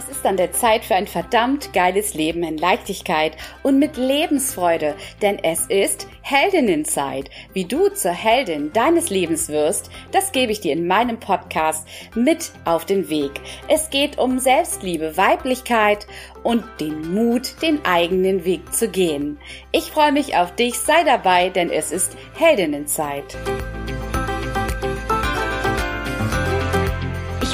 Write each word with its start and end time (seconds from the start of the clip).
Es 0.00 0.08
ist 0.08 0.24
an 0.24 0.38
der 0.38 0.50
Zeit 0.52 0.86
für 0.86 0.94
ein 0.94 1.06
verdammt 1.06 1.74
geiles 1.74 2.14
Leben 2.14 2.42
in 2.42 2.56
Leichtigkeit 2.56 3.36
und 3.62 3.78
mit 3.78 3.98
Lebensfreude, 3.98 4.94
denn 5.20 5.38
es 5.44 5.66
ist 5.66 6.08
Heldinnenzeit. 6.22 7.28
Wie 7.52 7.66
du 7.66 7.90
zur 7.90 8.12
Heldin 8.12 8.72
deines 8.72 9.10
Lebens 9.10 9.50
wirst, 9.50 9.90
das 10.10 10.32
gebe 10.32 10.52
ich 10.52 10.60
dir 10.60 10.72
in 10.72 10.86
meinem 10.86 11.20
Podcast 11.20 11.86
mit 12.14 12.50
auf 12.64 12.86
den 12.86 13.10
Weg. 13.10 13.42
Es 13.68 13.90
geht 13.90 14.16
um 14.16 14.38
Selbstliebe, 14.38 15.18
Weiblichkeit 15.18 16.06
und 16.44 16.64
den 16.80 17.12
Mut, 17.12 17.60
den 17.60 17.84
eigenen 17.84 18.46
Weg 18.46 18.72
zu 18.72 18.88
gehen. 18.88 19.38
Ich 19.70 19.90
freue 19.90 20.12
mich 20.12 20.34
auf 20.34 20.54
dich, 20.54 20.78
sei 20.78 21.04
dabei, 21.04 21.50
denn 21.50 21.68
es 21.68 21.92
ist 21.92 22.16
Heldinnenzeit. 22.38 23.36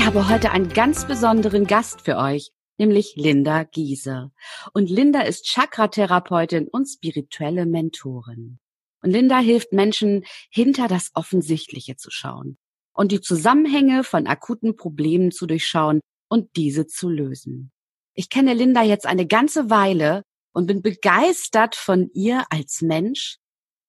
Habe 0.06 0.28
heute 0.28 0.52
einen 0.52 0.68
ganz 0.68 1.04
besonderen 1.04 1.66
Gast 1.66 2.02
für 2.02 2.16
euch, 2.16 2.52
nämlich 2.78 3.16
Linda 3.16 3.64
Giese. 3.64 4.30
Und 4.72 4.88
Linda 4.88 5.22
ist 5.22 5.46
Chakra-Therapeutin 5.46 6.68
und 6.68 6.86
spirituelle 6.86 7.66
Mentorin. 7.66 8.60
Und 9.02 9.10
Linda 9.10 9.40
hilft 9.40 9.72
Menschen, 9.72 10.24
hinter 10.48 10.86
das 10.86 11.10
Offensichtliche 11.14 11.96
zu 11.96 12.12
schauen 12.12 12.56
und 12.92 13.10
die 13.10 13.20
Zusammenhänge 13.20 14.04
von 14.04 14.28
akuten 14.28 14.76
Problemen 14.76 15.32
zu 15.32 15.44
durchschauen 15.48 15.98
und 16.28 16.54
diese 16.54 16.86
zu 16.86 17.08
lösen. 17.08 17.72
Ich 18.14 18.30
kenne 18.30 18.54
Linda 18.54 18.84
jetzt 18.84 19.06
eine 19.06 19.26
ganze 19.26 19.70
Weile 19.70 20.22
und 20.52 20.68
bin 20.68 20.82
begeistert 20.82 21.74
von 21.74 22.10
ihr 22.14 22.44
als 22.50 22.80
Mensch, 22.80 23.38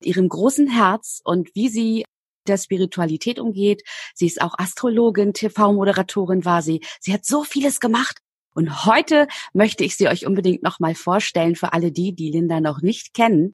ihrem 0.02 0.30
großen 0.30 0.68
Herz 0.68 1.22
und 1.23 1.54
wie 1.54 1.70
sie 1.70 2.06
der 2.48 2.58
Spiritualität 2.58 3.40
umgeht. 3.40 3.84
Sie 4.14 4.28
ist 4.28 4.42
auch 4.42 4.56
Astrologin, 4.58 5.34
TV-Moderatorin 5.34 6.46
war 6.46 6.62
sie. 6.62 6.82
Sie 7.00 7.14
hat 7.14 7.26
so 7.26 7.44
vieles 7.44 7.80
gemacht. 7.80 8.20
Und 8.54 8.86
heute 8.86 9.28
möchte 9.54 9.84
ich 9.84 9.96
sie 9.96 10.08
euch 10.08 10.26
unbedingt 10.26 10.64
nochmal 10.64 10.95
vorstellen 10.95 11.56
für 11.56 11.73
alle 11.73 11.92
die, 11.92 12.16
die 12.16 12.31
Linda 12.31 12.59
noch 12.59 12.81
nicht 12.81 13.14
kennen. 13.14 13.53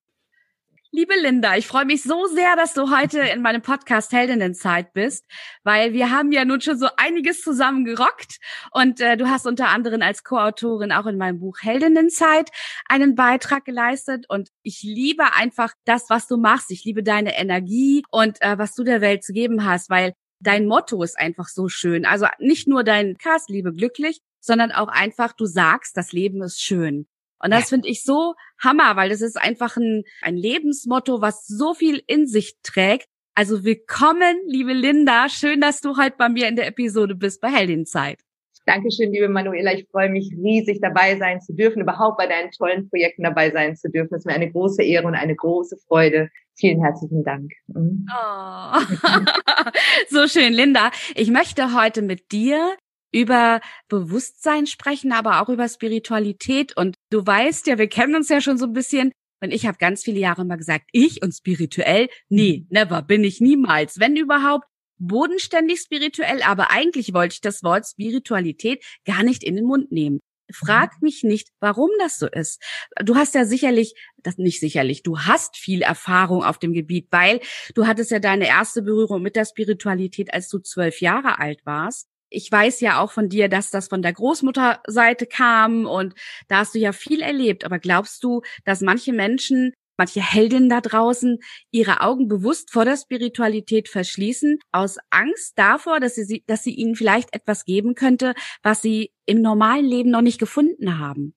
Liebe 0.95 1.15
Linda, 1.19 1.57
ich 1.57 1.65
freue 1.65 1.85
mich 1.85 2.03
so 2.03 2.27
sehr, 2.27 2.55
dass 2.55 2.75
du 2.75 2.95
heute 2.95 3.19
in 3.19 3.41
meinem 3.41 3.63
Podcast 3.63 4.11
Heldinnenzeit 4.11 4.93
bist, 4.93 5.25
weil 5.63 5.91
wir 5.91 6.11
haben 6.11 6.31
ja 6.31 6.45
nun 6.45 6.61
schon 6.61 6.77
so 6.77 6.85
einiges 6.97 7.41
zusammen 7.41 7.83
gerockt 7.83 8.37
und 8.69 9.01
äh, 9.01 9.17
du 9.17 9.27
hast 9.27 9.47
unter 9.47 9.69
anderem 9.69 10.03
als 10.03 10.23
Co-Autorin 10.23 10.91
auch 10.91 11.07
in 11.07 11.17
meinem 11.17 11.39
Buch 11.39 11.57
Heldinnenzeit 11.63 12.51
einen 12.87 13.15
Beitrag 13.15 13.65
geleistet 13.65 14.27
und 14.29 14.49
ich 14.61 14.83
liebe 14.83 15.33
einfach 15.33 15.73
das, 15.85 16.11
was 16.11 16.27
du 16.27 16.37
machst. 16.37 16.69
Ich 16.69 16.83
liebe 16.83 17.01
deine 17.01 17.39
Energie 17.39 18.03
und 18.11 18.39
äh, 18.43 18.59
was 18.59 18.75
du 18.75 18.83
der 18.83 19.01
Welt 19.01 19.23
zu 19.23 19.33
geben 19.33 19.65
hast, 19.65 19.89
weil 19.89 20.13
dein 20.41 20.67
Motto 20.67 21.01
ist 21.01 21.17
einfach 21.17 21.47
so 21.47 21.69
schön. 21.69 22.05
Also 22.05 22.27
nicht 22.37 22.67
nur 22.67 22.83
dein 22.83 23.17
Cast, 23.17 23.49
liebe 23.49 23.73
glücklich, 23.73 24.21
sondern 24.39 24.71
auch 24.71 24.89
einfach, 24.89 25.33
du 25.33 25.47
sagst, 25.47 25.97
das 25.97 26.11
Leben 26.11 26.43
ist 26.43 26.61
schön. 26.61 27.07
Und 27.43 27.51
das 27.51 27.69
finde 27.69 27.89
ich 27.89 28.03
so 28.03 28.35
Hammer, 28.63 28.95
weil 28.95 29.09
das 29.09 29.19
ist 29.19 29.35
einfach 29.35 29.75
ein, 29.75 30.03
ein 30.21 30.37
Lebensmotto, 30.37 31.19
was 31.19 31.45
so 31.45 31.73
viel 31.73 32.01
in 32.07 32.25
sich 32.25 32.55
trägt. 32.63 33.09
Also 33.35 33.65
willkommen, 33.65 34.37
liebe 34.47 34.71
Linda. 34.71 35.27
Schön, 35.27 35.59
dass 35.59 35.81
du 35.81 35.97
heute 35.97 36.15
bei 36.17 36.29
mir 36.29 36.47
in 36.47 36.55
der 36.55 36.67
Episode 36.67 37.15
bist 37.15 37.41
bei 37.41 37.49
Heldinzeit. 37.49 38.19
Dankeschön, 38.65 39.11
liebe 39.11 39.27
Manuela. 39.27 39.73
Ich 39.73 39.87
freue 39.91 40.09
mich 40.09 40.31
riesig, 40.41 40.79
dabei 40.81 41.17
sein 41.17 41.41
zu 41.41 41.53
dürfen, 41.53 41.81
überhaupt 41.81 42.17
bei 42.17 42.27
deinen 42.27 42.49
tollen 42.51 42.87
Projekten 42.89 43.23
dabei 43.23 43.51
sein 43.51 43.75
zu 43.75 43.89
dürfen. 43.89 44.13
Es 44.13 44.19
ist 44.19 44.25
mir 44.25 44.33
eine 44.33 44.49
große 44.49 44.81
Ehre 44.81 45.05
und 45.05 45.15
eine 45.15 45.35
große 45.35 45.75
Freude. 45.85 46.29
Vielen 46.55 46.81
herzlichen 46.81 47.25
Dank. 47.25 47.51
Mhm. 47.67 48.07
Oh. 48.09 48.79
so 50.09 50.27
schön, 50.27 50.53
Linda. 50.53 50.91
Ich 51.15 51.29
möchte 51.29 51.73
heute 51.75 52.01
mit 52.03 52.31
dir 52.31 52.77
über 53.13 53.61
Bewusstsein 53.87 54.67
sprechen, 54.67 55.13
aber 55.13 55.41
auch 55.41 55.49
über 55.49 55.69
Spiritualität. 55.69 56.75
Und 56.75 56.95
du 57.11 57.25
weißt 57.25 57.67
ja, 57.67 57.77
wir 57.77 57.87
kennen 57.87 58.15
uns 58.15 58.29
ja 58.29 58.41
schon 58.41 58.57
so 58.57 58.65
ein 58.65 58.73
bisschen. 58.73 59.11
Und 59.41 59.53
ich 59.53 59.65
habe 59.65 59.77
ganz 59.77 60.03
viele 60.03 60.19
Jahre 60.19 60.45
mal 60.45 60.57
gesagt, 60.57 60.85
ich 60.91 61.21
und 61.21 61.33
spirituell, 61.33 62.09
nee, 62.29 62.65
never, 62.69 63.01
bin 63.01 63.23
ich 63.23 63.39
niemals. 63.39 63.99
Wenn 63.99 64.15
überhaupt, 64.15 64.65
bodenständig 64.99 65.81
spirituell, 65.81 66.41
aber 66.43 66.71
eigentlich 66.71 67.13
wollte 67.13 67.33
ich 67.33 67.41
das 67.41 67.61
Wort 67.63 67.85
Spiritualität 67.85 68.83
gar 69.05 69.23
nicht 69.23 69.43
in 69.43 69.55
den 69.55 69.65
Mund 69.65 69.91
nehmen. 69.91 70.19
Frag 70.53 70.93
mhm. 70.93 71.05
mich 71.05 71.23
nicht, 71.23 71.49
warum 71.59 71.89
das 71.99 72.19
so 72.19 72.27
ist. 72.27 72.61
Du 73.03 73.15
hast 73.15 73.33
ja 73.35 73.43
sicherlich, 73.45 73.95
das 74.17 74.37
nicht 74.37 74.59
sicherlich, 74.59 75.03
du 75.03 75.19
hast 75.19 75.57
viel 75.57 75.81
Erfahrung 75.81 76.43
auf 76.43 76.57
dem 76.57 76.73
Gebiet, 76.73 77.07
weil 77.11 77.41
du 77.75 77.85
hattest 77.85 78.11
ja 78.11 78.19
deine 78.19 78.47
erste 78.47 78.81
Berührung 78.81 79.21
mit 79.21 79.35
der 79.35 79.45
Spiritualität, 79.45 80.33
als 80.33 80.47
du 80.47 80.59
zwölf 80.59 81.01
Jahre 81.01 81.39
alt 81.39 81.65
warst 81.65 82.07
ich 82.33 82.51
weiß 82.51 82.81
ja 82.81 82.99
auch 82.99 83.11
von 83.11 83.29
dir, 83.29 83.47
dass 83.47 83.69
das 83.69 83.87
von 83.87 84.01
der 84.01 84.13
Großmutterseite 84.13 85.25
kam 85.27 85.85
und 85.85 86.13
da 86.47 86.57
hast 86.57 86.73
du 86.73 86.79
ja 86.79 86.91
viel 86.91 87.21
erlebt. 87.21 87.63
Aber 87.63 87.79
glaubst 87.79 88.23
du, 88.23 88.41
dass 88.65 88.81
manche 88.81 89.13
Menschen, 89.13 89.73
manche 89.97 90.21
Heldinnen 90.21 90.69
da 90.69 90.81
draußen 90.81 91.37
ihre 91.71 92.01
Augen 92.01 92.27
bewusst 92.27 92.71
vor 92.71 92.85
der 92.85 92.97
Spiritualität 92.97 93.87
verschließen, 93.87 94.57
aus 94.71 94.97
Angst 95.11 95.53
davor, 95.57 95.99
dass 95.99 96.15
sie, 96.15 96.43
dass 96.47 96.63
sie 96.63 96.73
ihnen 96.73 96.95
vielleicht 96.95 97.33
etwas 97.35 97.65
geben 97.65 97.93
könnte, 97.93 98.33
was 98.63 98.81
sie 98.81 99.11
im 99.25 99.41
normalen 99.41 99.85
Leben 99.85 100.09
noch 100.09 100.21
nicht 100.21 100.39
gefunden 100.39 100.99
haben? 100.99 101.35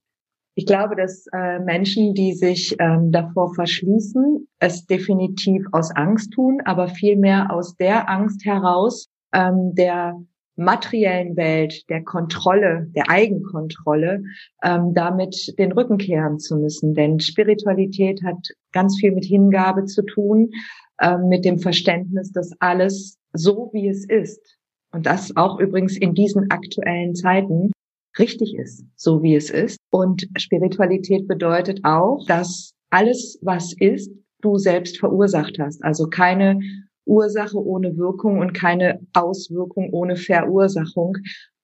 Ich 0.59 0.65
glaube, 0.65 0.97
dass 0.97 1.27
äh, 1.35 1.59
Menschen, 1.59 2.15
die 2.15 2.33
sich 2.33 2.75
ähm, 2.79 3.13
davor 3.13 3.55
verschließen, 3.55 4.49
es 4.59 4.87
definitiv 4.87 5.67
aus 5.73 5.91
Angst 5.95 6.33
tun, 6.33 6.63
aber 6.65 6.89
vielmehr 6.89 7.53
aus 7.53 7.77
der 7.77 8.09
Angst 8.09 8.43
heraus, 8.47 9.11
ähm, 9.35 9.75
der 9.75 10.19
materiellen 10.57 11.37
Welt, 11.37 11.89
der 11.89 12.03
Kontrolle, 12.03 12.91
der 12.95 13.11
Eigenkontrolle, 13.11 14.23
ähm, 14.63 14.93
damit 14.95 15.55
den 15.59 15.73
Rücken 15.73 15.99
kehren 15.99 16.39
zu 16.39 16.57
müssen. 16.57 16.95
Denn 16.95 17.21
Spiritualität 17.21 18.23
hat 18.25 18.39
ganz 18.73 18.99
viel 18.99 19.13
mit 19.13 19.25
Hingabe 19.25 19.85
zu 19.85 20.03
tun, 20.03 20.51
ähm, 21.01 21.29
mit 21.29 21.45
dem 21.45 21.59
Verständnis, 21.59 22.33
dass 22.33 22.53
alles 22.61 23.19
so, 23.33 23.71
wie 23.73 23.89
es 23.89 24.07
ist, 24.09 24.41
und 24.93 25.05
das 25.05 25.37
auch 25.37 25.61
übrigens 25.61 25.97
in 25.99 26.15
diesen 26.15 26.51
aktuellen 26.51 27.15
Zeiten 27.15 27.71
richtig 28.19 28.57
ist, 28.57 28.85
so 28.97 29.23
wie 29.23 29.35
es 29.35 29.51
ist. 29.51 29.79
Und 29.91 30.27
Spiritualität 30.39 31.29
bedeutet 31.29 31.81
auch, 31.85 32.25
dass 32.27 32.73
alles, 32.91 33.39
was 33.43 33.75
ist, 33.75 34.11
du 34.41 34.57
selbst 34.57 34.99
verursacht 34.99 35.59
hast. 35.59 35.85
Also 35.85 36.09
keine 36.09 36.61
Ursache 37.07 37.59
ohne 37.59 37.97
Wirkung 37.97 38.41
und 38.41 38.53
keine 38.53 39.01
Auswirkung 39.15 39.91
ohne 39.93 40.17
Verursachung. 40.17 41.17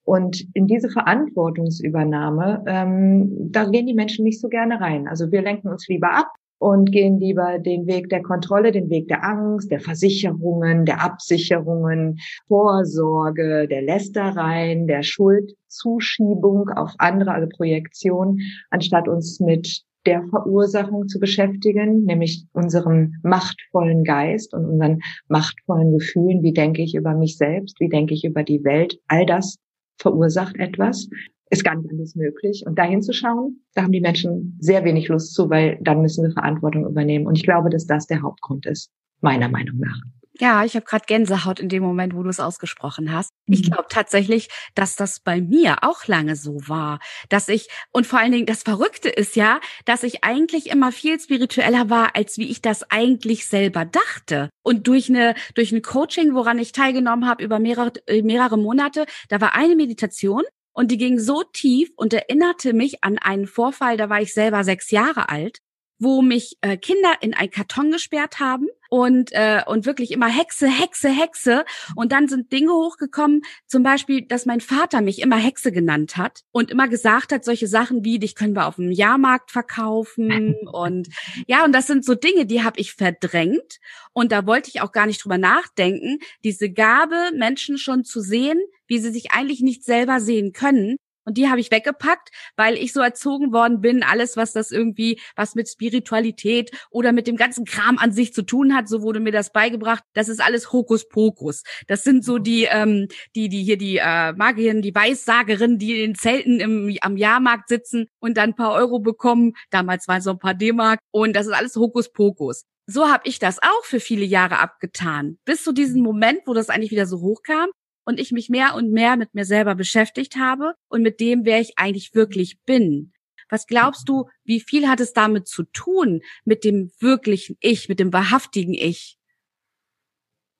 Und 0.05 0.45
in 0.55 0.67
diese 0.67 0.89
Verantwortungsübernahme, 0.89 2.65
ähm, 2.67 3.53
da 3.53 3.65
gehen 3.67 3.87
die 3.87 3.95
Menschen 3.95 4.25
nicht 4.25 4.41
so 4.41 4.49
gerne 4.49 4.81
rein. 4.81 5.07
Also 5.07 5.31
wir 5.31 5.43
lenken 5.43 5.69
uns 5.69 5.87
lieber 5.89 6.13
ab 6.13 6.29
und 6.63 6.93
gehen 6.93 7.19
lieber 7.19 7.59
den 7.59 7.87
Weg 7.87 8.09
der 8.09 8.23
Kontrolle, 8.23 8.71
den 8.71 8.89
Weg 8.89 9.09
der 9.09 9.25
Angst, 9.25 9.71
der 9.71 9.81
Versicherungen, 9.81 10.85
der 10.85 11.03
Absicherungen, 11.03 12.19
Vorsorge, 12.47 13.67
der 13.69 13.83
Lästereien, 13.83 14.87
der 14.87 15.03
Schuldzuschiebung 15.03 16.69
auf 16.71 16.93
andere, 16.99 17.33
also 17.33 17.49
Projektion, 17.49 18.39
anstatt 18.71 19.09
uns 19.09 19.41
mit 19.41 19.83
der 20.07 20.25
Verursachung 20.29 21.09
zu 21.09 21.19
beschäftigen, 21.19 22.05
nämlich 22.05 22.45
unserem 22.53 23.15
machtvollen 23.23 24.05
Geist 24.05 24.55
und 24.55 24.65
unseren 24.65 25.01
machtvollen 25.29 25.93
Gefühlen. 25.93 26.43
Wie 26.43 26.53
denke 26.53 26.83
ich 26.83 26.95
über 26.95 27.15
mich 27.15 27.37
selbst? 27.37 27.79
Wie 27.81 27.89
denke 27.89 28.15
ich 28.15 28.25
über 28.25 28.43
die 28.43 28.65
Welt? 28.65 28.99
All 29.09 29.27
das 29.27 29.59
verursacht 29.99 30.57
etwas. 30.57 31.09
Ist 31.51 31.65
gar 31.65 31.77
nicht 31.77 31.91
alles 31.91 32.17
möglich. 32.17 32.65
Und 32.67 32.79
dahin 32.79 33.03
zu 33.03 33.13
schauen, 33.13 33.61
da 33.75 33.83
haben 33.83 33.93
die 33.93 34.01
Menschen 34.01 34.57
sehr 34.61 34.85
wenig 34.85 35.09
Lust 35.09 35.35
zu, 35.35 35.51
weil 35.51 35.79
dann 35.83 36.01
müssen 36.01 36.25
wir 36.25 36.33
Verantwortung 36.33 36.87
übernehmen. 36.87 37.27
Und 37.27 37.37
ich 37.37 37.45
glaube, 37.45 37.69
dass 37.69 37.87
das 37.87 38.07
der 38.07 38.23
Hauptgrund 38.23 38.65
ist, 38.65 38.91
meiner 39.21 39.51
Meinung 39.51 39.79
nach. 39.79 40.01
Ja, 40.41 40.65
ich 40.65 40.75
habe 40.75 40.87
gerade 40.87 41.05
Gänsehaut 41.07 41.61
in 41.61 41.69
dem 41.69 41.83
Moment, 41.83 42.15
wo 42.15 42.23
du 42.23 42.31
es 42.31 42.41
ausgesprochen 42.41 43.13
hast. 43.13 43.33
Ich 43.47 43.61
mhm. 43.61 43.73
glaube 43.73 43.87
tatsächlich, 43.91 44.49
dass 44.75 44.97
das 44.97 45.21
bei 45.21 45.43
mir 45.43 45.85
auch 45.85 46.07
lange 46.07 46.37
so 46.37 46.57
war, 46.67 47.01
dass 47.29 47.49
ich 47.49 47.69
und 47.91 48.07
vor 48.07 48.19
allen 48.19 48.33
Dingen 48.33 48.47
das 48.47 48.63
Verrückte 48.63 49.11
ist 49.11 49.37
ja, 49.37 49.61
dass 49.85 50.03
ich 50.03 50.25
eigentlich 50.25 50.71
immer 50.71 50.91
viel 50.91 51.21
spiritueller 51.21 51.91
war, 51.91 52.17
als 52.17 52.39
wie 52.39 52.51
ich 52.51 52.63
das 52.63 52.91
eigentlich 52.91 53.47
selber 53.47 53.85
dachte. 53.85 54.49
Und 54.63 54.87
durch 54.87 55.11
eine 55.11 55.35
durch 55.55 55.71
ein 55.71 55.83
Coaching, 55.83 56.35
woran 56.35 56.59
ich 56.59 56.73
teilgenommen 56.73 57.29
habe 57.29 57.45
über 57.45 57.59
mehrere 57.59 57.93
äh, 58.07 58.23
mehrere 58.23 58.57
Monate, 58.57 59.05
da 59.29 59.41
war 59.41 59.55
eine 59.55 59.77
Meditation 59.77 60.45
und 60.73 60.91
die 60.91 60.97
ging 60.97 61.19
so 61.19 61.43
tief 61.43 61.91
und 61.97 62.15
erinnerte 62.15 62.73
mich 62.73 63.05
an 63.05 63.19
einen 63.19 63.47
Vorfall, 63.47 63.99
da 63.99 64.09
war 64.09 64.23
ich 64.23 64.33
selber 64.33 64.65
sechs 64.65 64.91
Jahre 64.91 65.29
alt 65.29 65.59
wo 66.03 66.21
mich 66.21 66.57
äh, 66.63 66.77
Kinder 66.77 67.15
in 67.21 67.35
einen 67.35 67.51
Karton 67.51 67.91
gesperrt 67.93 68.41
haben 68.41 68.67
und 68.91 69.31
äh, 69.33 69.63
und 69.67 69.87
wirklich 69.87 70.11
immer 70.11 70.27
Hexe, 70.27 70.67
Hexe, 70.69 71.09
Hexe. 71.09 71.65
Und 71.95 72.13
dann 72.13 72.29
sind 72.29 72.53
Dinge 72.53 72.73
hochgekommen, 72.73 73.43
zum 73.67 73.83
Beispiel, 73.83 74.27
dass 74.27 74.45
mein 74.45 74.61
Vater 74.61 75.01
mich 75.01 75.21
immer 75.21 75.37
Hexe 75.37 75.71
genannt 75.71 76.17
hat 76.17 76.41
und 76.51 76.71
immer 76.71 76.89
gesagt 76.89 77.33
hat, 77.33 77.45
solche 77.45 77.69
Sachen 77.69 78.05
wie, 78.05 78.19
dich 78.19 78.35
können 78.35 78.55
wir 78.55 78.67
auf 78.67 78.77
dem 78.77 78.91
Jahrmarkt 78.91 79.51
verkaufen 79.51 80.57
und 80.73 81.09
ja, 81.47 81.65
und 81.65 81.73
das 81.73 81.87
sind 81.87 82.05
so 82.05 82.15
Dinge, 82.15 82.47
die 82.47 82.65
habe 82.65 82.81
ich 82.81 82.95
verdrängt 82.95 83.79
und 84.13 84.33
da 84.33 84.47
wollte 84.47 84.71
ich 84.71 84.81
auch 84.81 84.93
gar 84.93 85.07
nicht 85.07 85.25
drüber 85.25 85.39
nachdenken, 85.39 86.19
diese 86.45 86.71
Gabe, 86.71 87.31
Menschen 87.35 87.79
schon 87.79 88.05
zu 88.05 88.21
sehen, 88.21 88.61
wie 88.87 88.99
sie 88.99 89.11
sich 89.11 89.31
eigentlich 89.31 89.61
nicht 89.61 89.85
selber 89.85 90.21
sehen 90.21 90.53
können, 90.53 90.97
Und 91.25 91.39
die 91.39 91.49
habe 91.49 91.61
ich 91.61 91.71
weggepackt, 91.71 92.31
weil 92.57 92.77
ich 92.77 92.93
so 92.93 93.01
erzogen 93.01 93.53
worden 93.53 93.81
bin, 93.81 94.03
alles, 94.03 94.37
was 94.37 94.53
das 94.53 94.71
irgendwie, 94.71 95.21
was 95.37 95.55
mit 95.55 95.69
Spiritualität 95.69 96.71
oder 96.91 97.13
mit 97.13 97.27
dem 97.27 97.37
ganzen 97.37 97.65
Kram 97.65 97.99
an 97.99 98.13
sich 98.13 98.35
zu 98.35 98.43
tun 98.43 98.75
hat, 98.75 98.89
so 98.89 99.03
wurde 99.03 99.21
mir 99.21 99.33
das 99.33 99.53
beigebracht, 99.53 100.03
das 100.15 100.29
ist 100.29 100.41
alles 100.41 100.73
Hokuspokus. 100.73 101.63
Das 101.87 102.03
sind 102.03 102.25
so 102.25 102.39
die, 102.39 102.65
ähm, 102.65 103.09
die, 103.35 103.49
die 103.49 103.63
hier 103.63 103.79
die 103.79 103.99
äh, 103.99 104.33
Magierin, 104.33 104.83
die 104.83 104.95
Weissagerinnen, 104.95 105.79
die 105.79 106.03
in 106.03 106.15
Zelten 106.15 106.61
im, 106.61 106.97
am 107.01 107.17
Jahrmarkt 107.17 107.69
sitzen 107.69 108.07
und 108.19 108.37
dann 108.37 108.51
ein 108.51 108.57
paar 108.57 108.73
Euro 108.73 108.99
bekommen. 108.99 109.53
Damals 109.71 110.09
waren 110.09 110.19
es 110.19 110.25
so 110.25 110.31
ein 110.31 110.39
paar 110.39 110.55
D-Mark. 110.55 111.01
Und 111.11 111.35
das 111.35 111.47
ist 111.47 111.53
alles 111.53 111.77
Hokuspokus. 111.77 112.65
So 112.87 113.09
habe 113.09 113.23
ich 113.27 113.39
das 113.39 113.59
auch 113.63 113.85
für 113.85 114.01
viele 114.01 114.25
Jahre 114.25 114.59
abgetan, 114.59 115.39
bis 115.45 115.63
zu 115.63 115.73
diesem 115.73 116.03
Moment, 116.03 116.41
wo 116.47 116.53
das 116.53 116.69
eigentlich 116.69 116.91
wieder 116.91 117.07
so 117.07 117.21
hochkam 117.21 117.71
und 118.05 118.21
ich 118.21 118.33
mich 118.33 118.49
mehr 118.49 118.75
und 118.75 118.93
mehr 118.93 119.17
mit 119.17 119.35
mir 119.35 119.45
selber 119.45 119.75
beschäftigt 119.75 120.37
habe 120.37 120.75
und 120.89 121.03
mit 121.03 121.21
dem, 121.21 121.45
wer 121.45 121.61
ich 121.61 121.75
eigentlich 121.77 122.15
wirklich 122.15 122.61
bin. 122.63 123.13
Was 123.49 123.67
glaubst 123.67 124.09
du, 124.09 124.29
wie 124.45 124.61
viel 124.61 124.89
hat 124.89 125.01
es 125.01 125.13
damit 125.13 125.47
zu 125.47 125.65
tun, 125.65 126.23
mit 126.45 126.65
dem 126.65 126.91
wirklichen 127.01 127.57
Ich, 127.61 127.89
mit 127.89 128.01
dem 128.01 128.13
wahrhaftigen 128.13 128.75
Ich? 128.75 129.19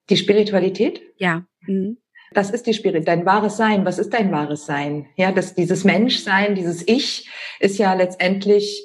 Die 0.09 0.17
Spiritualität? 0.17 1.01
Ja. 1.17 1.45
Mhm. 1.61 1.97
Das 2.33 2.49
ist 2.49 2.65
die 2.67 2.73
Spirit, 2.73 3.07
dein 3.07 3.25
wahres 3.25 3.57
Sein. 3.57 3.85
Was 3.85 3.99
ist 3.99 4.13
dein 4.13 4.31
wahres 4.31 4.65
Sein? 4.65 5.07
Ja, 5.15 5.31
das, 5.31 5.55
dieses 5.55 5.83
Menschsein, 5.83 6.55
dieses 6.55 6.87
Ich 6.87 7.29
ist 7.59 7.77
ja 7.77 7.93
letztendlich, 7.93 8.83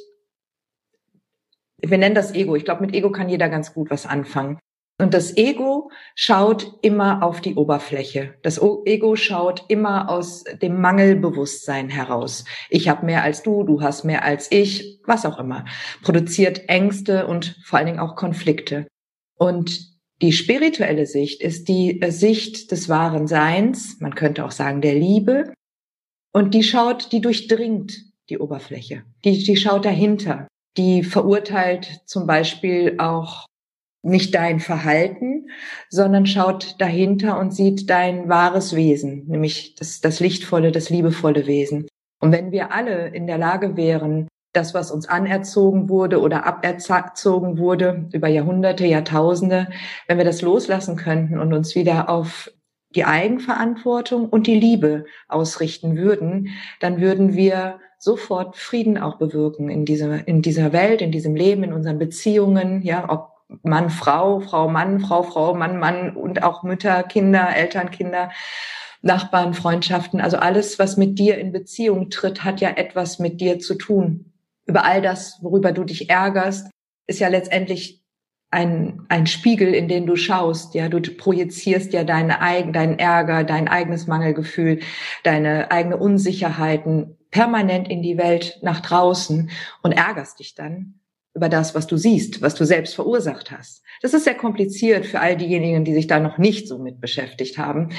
wir 1.79 1.99
nennen 1.99 2.15
das 2.15 2.35
Ego. 2.35 2.57
Ich 2.57 2.65
glaube, 2.65 2.83
mit 2.83 2.95
Ego 2.95 3.11
kann 3.11 3.29
jeder 3.29 3.49
ganz 3.49 3.73
gut 3.73 3.91
was 3.91 4.07
anfangen. 4.07 4.59
Und 5.01 5.15
das 5.15 5.37
Ego 5.37 5.93
schaut 6.17 6.75
immer 6.83 7.23
auf 7.23 7.41
die 7.41 7.55
Oberfläche. 7.55 8.35
Das 8.43 8.61
Ego 8.85 9.15
schaut 9.15 9.65
immer 9.69 10.11
aus 10.11 10.43
dem 10.61 10.81
Mangelbewusstsein 10.81 11.89
heraus. 11.89 12.45
Ich 12.69 12.89
habe 12.89 13.07
mehr 13.07 13.23
als 13.23 13.45
du, 13.45 13.63
du 13.63 13.81
hast 13.81 14.05
mehr 14.05 14.25
als 14.25 14.51
ich, 14.51 15.01
was 15.05 15.25
auch 15.25 15.39
immer. 15.39 15.65
Produziert 16.03 16.69
Ängste 16.69 17.29
und 17.29 17.57
vor 17.65 17.79
allen 17.79 17.87
Dingen 17.87 18.01
auch 18.01 18.17
Konflikte. 18.17 18.89
Und 19.39 19.99
die 20.21 20.33
spirituelle 20.33 21.07
Sicht 21.07 21.43
ist 21.43 21.69
die 21.69 22.01
Sicht 22.09 22.73
des 22.73 22.89
wahren 22.89 23.29
Seins, 23.29 23.99
man 24.01 24.17
könnte 24.17 24.45
auch 24.45 24.51
sagen 24.51 24.81
der 24.81 24.95
Liebe. 24.95 25.53
Und 26.33 26.55
die 26.55 26.65
schaut, 26.65 27.13
die 27.13 27.21
durchdringt 27.21 27.97
die 28.29 28.39
Oberfläche. 28.39 29.05
Die, 29.25 29.45
die 29.45 29.57
schaut 29.57 29.85
dahinter. 29.85 30.49
Die 30.77 31.05
verurteilt 31.05 32.03
zum 32.05 32.27
Beispiel 32.27 32.97
auch 32.99 33.47
nicht 34.03 34.35
dein 34.35 34.61
Verhalten, 34.61 35.49
sondern 35.91 36.27
schaut 36.27 36.77
dahinter 36.79 37.39
und 37.39 37.55
sieht 37.55 37.91
dein 37.91 38.29
wahres 38.29 38.77
Wesen, 38.77 39.27
nämlich 39.27 39.75
das, 39.75 40.01
das 40.01 40.21
lichtvolle, 40.21 40.73
das 40.73 40.91
liebevolle 40.91 41.47
Wesen. 41.47 41.89
Und 42.21 42.33
wenn 42.33 42.53
wir 42.53 42.73
alle 42.73 43.09
in 43.09 43.27
der 43.27 43.39
Lage 43.39 43.77
wären, 43.77 44.29
das, 44.53 44.75
was 44.75 44.91
uns 44.91 45.09
anerzogen 45.09 45.89
wurde 45.89 46.21
oder 46.21 46.47
aberzogen 46.47 47.59
wurde 47.59 48.09
über 48.13 48.29
Jahrhunderte, 48.29 48.87
Jahrtausende, 48.87 49.69
wenn 50.07 50.19
wir 50.19 50.25
das 50.25 50.43
loslassen 50.43 50.97
könnten 50.97 51.39
und 51.39 51.53
uns 51.53 51.75
wieder 51.75 52.09
auf 52.09 52.51
die 52.95 53.05
Eigenverantwortung 53.05 54.29
und 54.29 54.47
die 54.47 54.59
Liebe 54.59 55.05
ausrichten 55.29 55.97
würden, 55.97 56.49
dann 56.81 57.01
würden 57.01 57.35
wir 57.35 57.79
sofort 57.99 58.57
Frieden 58.57 58.97
auch 58.97 59.19
bewirken 59.19 59.69
in 59.69 59.85
dieser, 59.85 60.27
in 60.27 60.41
dieser 60.41 60.73
Welt, 60.73 61.03
in 61.03 61.13
diesem 61.13 61.35
Leben, 61.35 61.65
in 61.65 61.73
unseren 61.73 61.99
Beziehungen, 61.99 62.83
ja, 62.83 63.11
ob 63.11 63.38
Mann, 63.63 63.91
Frau, 63.91 64.41
Frau, 64.41 64.69
Mann, 64.69 65.01
Frau, 65.01 65.23
Frau, 65.23 65.55
Mann, 65.55 65.79
Mann 65.79 66.15
und 66.15 66.43
auch 66.43 66.63
Mütter, 66.63 67.03
Kinder, 67.03 67.55
Eltern, 67.55 67.91
Kinder, 67.91 68.31
Nachbarn, 69.01 69.55
Freundschaften. 69.55 70.21
Also 70.21 70.37
alles, 70.37 70.79
was 70.79 70.97
mit 70.97 71.19
dir 71.19 71.39
in 71.39 71.53
Beziehung 71.53 72.11
tritt, 72.11 72.45
hat 72.45 72.61
ja 72.61 72.71
etwas 72.71 73.19
mit 73.19 73.41
dir 73.41 73.59
zu 73.59 73.75
tun. 73.75 74.33
Über 74.67 74.85
all 74.85 75.01
das, 75.01 75.39
worüber 75.41 75.73
du 75.73 75.85
dich 75.85 76.11
ärgerst, 76.11 76.71
ist 77.07 77.21
ja 77.21 77.29
letztendlich 77.29 78.05
ein, 78.51 79.07
ein 79.09 79.27
Spiegel, 79.27 79.75
in 79.75 79.89
den 79.89 80.07
du 80.07 80.17
schaust. 80.17 80.75
Ja, 80.75 80.89
du 80.89 81.01
projizierst 81.01 81.93
ja 81.93 82.05
deine 82.05 82.41
eigen, 82.41 82.73
deinen 82.73 82.99
Ärger, 82.99 83.45
dein 83.45 83.69
eigenes 83.69 84.07
Mangelgefühl, 84.07 84.81
deine 85.23 85.71
eigene 85.71 85.97
Unsicherheiten 85.97 87.17
permanent 87.31 87.89
in 87.89 88.03
die 88.03 88.19
Welt 88.19 88.59
nach 88.63 88.81
draußen 88.81 89.51
und 89.83 89.93
ärgerst 89.93 90.39
dich 90.39 90.55
dann 90.55 91.01
über 91.35 91.49
das, 91.49 91.75
was 91.75 91.87
du 91.87 91.97
siehst, 91.97 92.43
was 92.43 92.55
du 92.55 92.65
selbst 92.65 92.95
verursacht 92.95 93.51
hast. 93.51 93.83
Das 94.01 94.15
ist 94.15 94.25
sehr 94.25 94.35
kompliziert 94.35 95.07
für 95.07 95.21
all 95.21 95.37
diejenigen, 95.37 95.85
die 95.85 95.95
sich 95.95 96.07
da 96.07 96.21
noch 96.21 96.39
nicht 96.39 96.69
so 96.69 96.79
mit 96.79 97.01
beschäftigt 97.01 97.59
haben. 97.59 97.91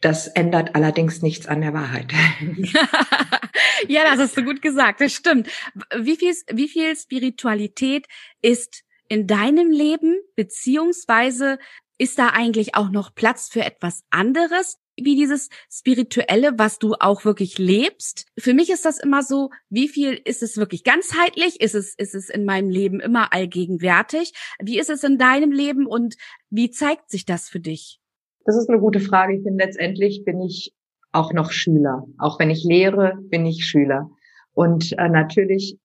Das 0.00 0.28
ändert 0.28 0.74
allerdings 0.74 1.22
nichts 1.22 1.46
an 1.46 1.60
der 1.60 1.72
Wahrheit. 1.72 2.12
ja, 3.88 4.04
das 4.04 4.18
hast 4.18 4.36
du 4.36 4.44
gut 4.44 4.62
gesagt. 4.62 5.00
Das 5.00 5.12
stimmt. 5.12 5.48
Wie 5.96 6.16
viel, 6.16 6.34
wie 6.52 6.68
viel 6.68 6.96
Spiritualität 6.96 8.06
ist 8.42 8.82
in 9.08 9.26
deinem 9.26 9.70
Leben, 9.70 10.16
beziehungsweise 10.34 11.58
ist 11.98 12.18
da 12.18 12.28
eigentlich 12.28 12.74
auch 12.74 12.90
noch 12.90 13.14
Platz 13.14 13.48
für 13.48 13.64
etwas 13.64 14.04
anderes? 14.10 14.78
Wie 14.96 15.14
dieses 15.14 15.48
Spirituelle, 15.70 16.58
was 16.58 16.78
du 16.78 16.94
auch 16.94 17.24
wirklich 17.24 17.58
lebst. 17.58 18.26
Für 18.38 18.54
mich 18.54 18.70
ist 18.70 18.84
das 18.84 18.98
immer 18.98 19.22
so, 19.22 19.50
wie 19.68 19.88
viel 19.88 20.20
ist 20.24 20.42
es 20.42 20.56
wirklich 20.56 20.84
ganzheitlich? 20.84 21.60
Ist 21.60 21.74
es, 21.74 21.94
ist 21.94 22.14
es 22.14 22.28
in 22.28 22.44
meinem 22.44 22.70
Leben 22.70 23.00
immer 23.00 23.32
allgegenwärtig? 23.32 24.32
Wie 24.62 24.78
ist 24.78 24.90
es 24.90 25.04
in 25.04 25.18
deinem 25.18 25.52
Leben 25.52 25.86
und 25.86 26.16
wie 26.50 26.70
zeigt 26.70 27.10
sich 27.10 27.24
das 27.24 27.48
für 27.48 27.60
dich? 27.60 28.00
Das 28.44 28.56
ist 28.56 28.68
eine 28.68 28.78
gute 28.78 29.00
Frage. 29.00 29.36
Ich 29.36 29.44
bin 29.44 29.58
letztendlich 29.58 30.24
bin 30.24 30.40
ich 30.40 30.72
auch 31.12 31.32
noch 31.32 31.50
Schüler. 31.50 32.04
Auch 32.18 32.38
wenn 32.38 32.50
ich 32.50 32.64
lehre, 32.64 33.14
bin 33.20 33.44
ich 33.46 33.64
Schüler. 33.66 34.10
Und 34.52 34.92
äh, 34.98 35.08
natürlich 35.08 35.78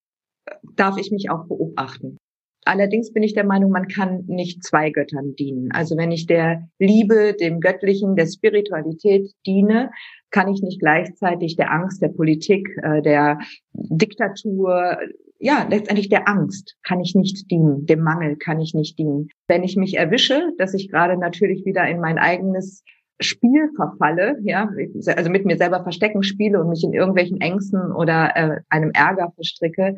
darf 0.75 0.97
ich 0.97 1.11
mich 1.11 1.29
auch 1.29 1.47
beobachten. 1.47 2.17
Allerdings 2.65 3.11
bin 3.11 3.23
ich 3.23 3.33
der 3.33 3.45
Meinung, 3.45 3.71
man 3.71 3.87
kann 3.87 4.25
nicht 4.27 4.63
zwei 4.63 4.91
Göttern 4.91 5.35
dienen. 5.35 5.71
Also 5.71 5.97
wenn 5.97 6.11
ich 6.11 6.27
der 6.27 6.67
Liebe, 6.77 7.33
dem 7.39 7.59
Göttlichen, 7.59 8.15
der 8.15 8.27
Spiritualität 8.27 9.31
diene, 9.45 9.91
kann 10.29 10.47
ich 10.47 10.61
nicht 10.61 10.79
gleichzeitig 10.79 11.55
der 11.55 11.71
Angst, 11.71 12.01
der 12.01 12.09
Politik, 12.09 12.69
äh, 12.83 13.01
der 13.01 13.39
Diktatur, 13.73 14.97
ja, 15.39 15.67
letztendlich 15.69 16.09
der 16.09 16.27
Angst 16.27 16.77
kann 16.83 17.01
ich 17.01 17.15
nicht 17.15 17.49
dienen, 17.49 17.87
dem 17.87 18.01
Mangel 18.01 18.37
kann 18.37 18.59
ich 18.59 18.75
nicht 18.75 18.99
dienen. 18.99 19.29
Wenn 19.47 19.63
ich 19.63 19.75
mich 19.75 19.97
erwische, 19.97 20.53
dass 20.59 20.75
ich 20.75 20.89
gerade 20.89 21.17
natürlich 21.17 21.65
wieder 21.65 21.87
in 21.87 21.99
mein 21.99 22.19
eigenes 22.19 22.83
Spiel 23.19 23.69
verfalle, 23.75 24.37
ja, 24.43 24.69
also 25.15 25.29
mit 25.29 25.45
mir 25.45 25.57
selber 25.57 25.83
verstecken 25.83 26.23
spiele 26.23 26.61
und 26.61 26.69
mich 26.69 26.83
in 26.83 26.93
irgendwelchen 26.93 27.41
Ängsten 27.41 27.91
oder 27.91 28.35
äh, 28.35 28.61
einem 28.69 28.91
Ärger 28.93 29.31
verstricke, 29.35 29.97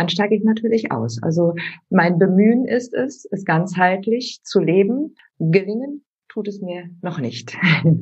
dann 0.00 0.08
steige 0.08 0.34
ich 0.34 0.42
natürlich 0.44 0.90
aus. 0.90 1.22
Also 1.22 1.52
mein 1.90 2.18
Bemühen 2.18 2.64
ist 2.64 2.94
es, 2.94 3.28
es 3.30 3.44
ganzheitlich 3.44 4.40
zu 4.42 4.58
leben. 4.58 5.14
Gelingen 5.38 6.06
tut 6.28 6.48
es 6.48 6.62
mir 6.62 6.88
noch 7.02 7.20
nicht. 7.20 7.54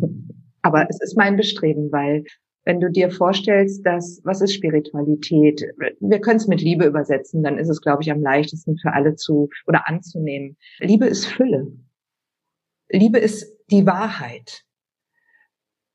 Aber 0.63 0.87
es 0.89 1.01
ist 1.01 1.17
mein 1.17 1.37
Bestreben, 1.37 1.91
weil 1.91 2.23
wenn 2.65 2.79
du 2.79 2.89
dir 2.89 3.11
vorstellst, 3.11 3.85
dass, 3.85 4.21
was 4.23 4.41
ist 4.41 4.55
Spiritualität? 4.55 5.65
Wir 5.99 6.21
können 6.21 6.37
es 6.37 6.47
mit 6.47 6.61
Liebe 6.61 6.87
übersetzen, 6.87 7.43
dann 7.43 7.59
ist 7.59 7.69
es, 7.69 7.81
glaube 7.81 8.05
ich, 8.05 8.13
am 8.13 8.23
leichtesten 8.23 8.79
für 8.79 8.93
alle 8.93 9.17
zu 9.17 9.49
oder 9.67 9.89
anzunehmen. 9.89 10.57
Liebe 10.79 11.07
ist 11.07 11.27
Fülle. 11.27 11.67
Liebe 12.91 13.19
ist 13.19 13.57
die 13.73 13.87
Wahrheit. 13.87 14.63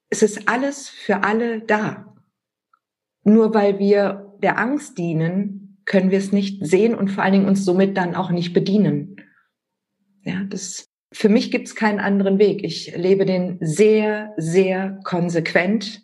Es 0.10 0.22
ist 0.22 0.50
alles 0.50 0.90
für 0.90 1.24
alle 1.24 1.62
da. 1.62 2.14
Nur 3.24 3.54
weil 3.54 3.80
wir 3.80 4.36
der 4.42 4.60
Angst 4.60 4.98
dienen, 4.98 5.63
können 5.86 6.12
wir 6.12 6.18
es 6.18 6.32
nicht 6.32 6.66
sehen 6.66 6.96
und 6.96 7.10
vor 7.10 7.24
allen 7.24 7.34
Dingen 7.34 7.48
uns 7.48 7.66
somit 7.66 7.98
dann 7.98 8.16
auch 8.16 8.30
nicht 8.30 8.54
bedienen. 8.54 9.18
Ja, 10.24 10.44
das, 10.44 10.90
für 11.12 11.30
mich 11.30 11.52
gibt 11.52 11.68
es 11.68 11.76
keinen 11.76 12.00
anderen 12.00 12.40
Weg. 12.40 12.64
Ich 12.64 12.96
lebe 12.96 13.26
den 13.26 13.58
sehr, 13.62 14.34
sehr 14.38 15.00
konsequent. 15.04 16.02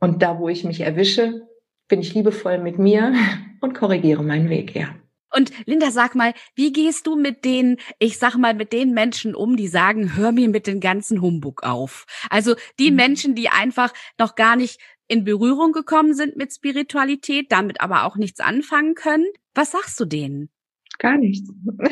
Und 0.00 0.22
da, 0.22 0.38
wo 0.38 0.48
ich 0.48 0.64
mich 0.64 0.80
erwische, 0.80 1.46
bin 1.88 2.00
ich 2.00 2.14
liebevoll 2.14 2.58
mit 2.58 2.78
mir 2.78 3.14
und 3.60 3.74
korrigiere 3.74 4.22
meinen 4.22 4.48
Weg, 4.48 4.74
ja. 4.74 4.94
Und 5.30 5.52
Linda, 5.66 5.90
sag 5.90 6.14
mal, 6.14 6.32
wie 6.54 6.72
gehst 6.72 7.06
du 7.06 7.14
mit 7.14 7.44
den, 7.44 7.76
ich 7.98 8.18
sag 8.18 8.36
mal, 8.36 8.54
mit 8.54 8.72
den 8.72 8.94
Menschen 8.94 9.34
um, 9.34 9.56
die 9.56 9.68
sagen, 9.68 10.16
hör 10.16 10.32
mir 10.32 10.48
mit 10.48 10.66
den 10.66 10.80
ganzen 10.80 11.20
Humbug 11.20 11.64
auf? 11.64 12.06
Also 12.30 12.54
die 12.78 12.90
mhm. 12.90 12.96
Menschen, 12.96 13.34
die 13.34 13.50
einfach 13.50 13.92
noch 14.18 14.36
gar 14.36 14.56
nicht 14.56 14.80
in 15.08 15.24
Berührung 15.24 15.72
gekommen 15.72 16.14
sind 16.14 16.36
mit 16.36 16.52
Spiritualität, 16.52 17.50
damit 17.50 17.80
aber 17.80 18.04
auch 18.04 18.16
nichts 18.16 18.40
anfangen 18.40 18.94
können. 18.94 19.26
Was 19.54 19.72
sagst 19.72 19.98
du 19.98 20.04
denen? 20.04 20.50
Gar 20.98 21.18
nichts. 21.18 21.50
Gar 21.76 21.88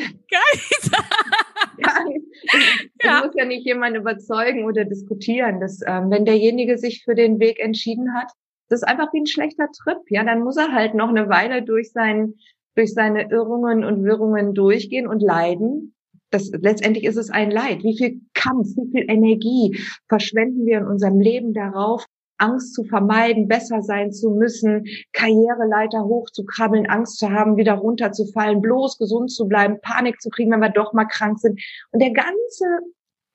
nichts. 0.53 0.91
Nichts. 2.07 2.27
Ich, 2.43 2.89
ja. 3.03 3.23
muss 3.23 3.35
ja 3.35 3.45
nicht 3.45 3.65
jemand 3.65 3.95
überzeugen 3.95 4.65
oder 4.65 4.83
diskutieren. 4.83 5.59
Dass, 5.59 5.79
ähm, 5.85 6.09
wenn 6.09 6.25
derjenige 6.25 6.77
sich 6.77 7.03
für 7.03 7.13
den 7.13 7.39
Weg 7.39 7.59
entschieden 7.59 8.13
hat, 8.15 8.31
das 8.67 8.81
ist 8.81 8.87
einfach 8.87 9.13
wie 9.13 9.21
ein 9.21 9.27
schlechter 9.27 9.69
Trip. 9.71 9.99
Ja, 10.09 10.23
dann 10.23 10.41
muss 10.41 10.57
er 10.57 10.71
halt 10.71 10.95
noch 10.95 11.09
eine 11.09 11.29
Weile 11.29 11.63
durch 11.63 11.91
sein, 11.91 12.33
durch 12.75 12.93
seine 12.93 13.29
Irrungen 13.31 13.83
und 13.83 14.03
Wirrungen 14.03 14.53
durchgehen 14.53 15.07
und 15.07 15.21
leiden. 15.21 15.95
Das, 16.29 16.51
letztendlich 16.51 17.05
ist 17.05 17.15
es 17.15 17.29
ein 17.29 17.51
Leid. 17.51 17.83
Wie 17.83 17.97
viel 17.97 18.21
Kampf, 18.33 18.67
wie 18.75 18.91
viel 18.91 19.09
Energie 19.09 19.79
verschwenden 20.09 20.65
wir 20.65 20.79
in 20.79 20.87
unserem 20.87 21.19
Leben 21.19 21.53
darauf, 21.53 22.05
Angst 22.37 22.73
zu 22.73 22.83
vermeiden, 22.83 23.47
besser 23.47 23.81
sein 23.81 24.11
zu 24.11 24.31
müssen, 24.31 24.85
Karriereleiter 25.13 26.03
hochzukrabbeln, 26.05 26.87
Angst 26.87 27.17
zu 27.17 27.31
haben, 27.31 27.57
wieder 27.57 27.73
runterzufallen, 27.73 28.61
bloß 28.61 28.97
gesund 28.97 29.31
zu 29.31 29.47
bleiben, 29.47 29.79
Panik 29.81 30.21
zu 30.21 30.29
kriegen, 30.29 30.51
wenn 30.51 30.59
wir 30.59 30.69
doch 30.69 30.93
mal 30.93 31.05
krank 31.05 31.39
sind. 31.39 31.59
Und 31.91 32.01
der 32.01 32.11
ganze 32.11 32.65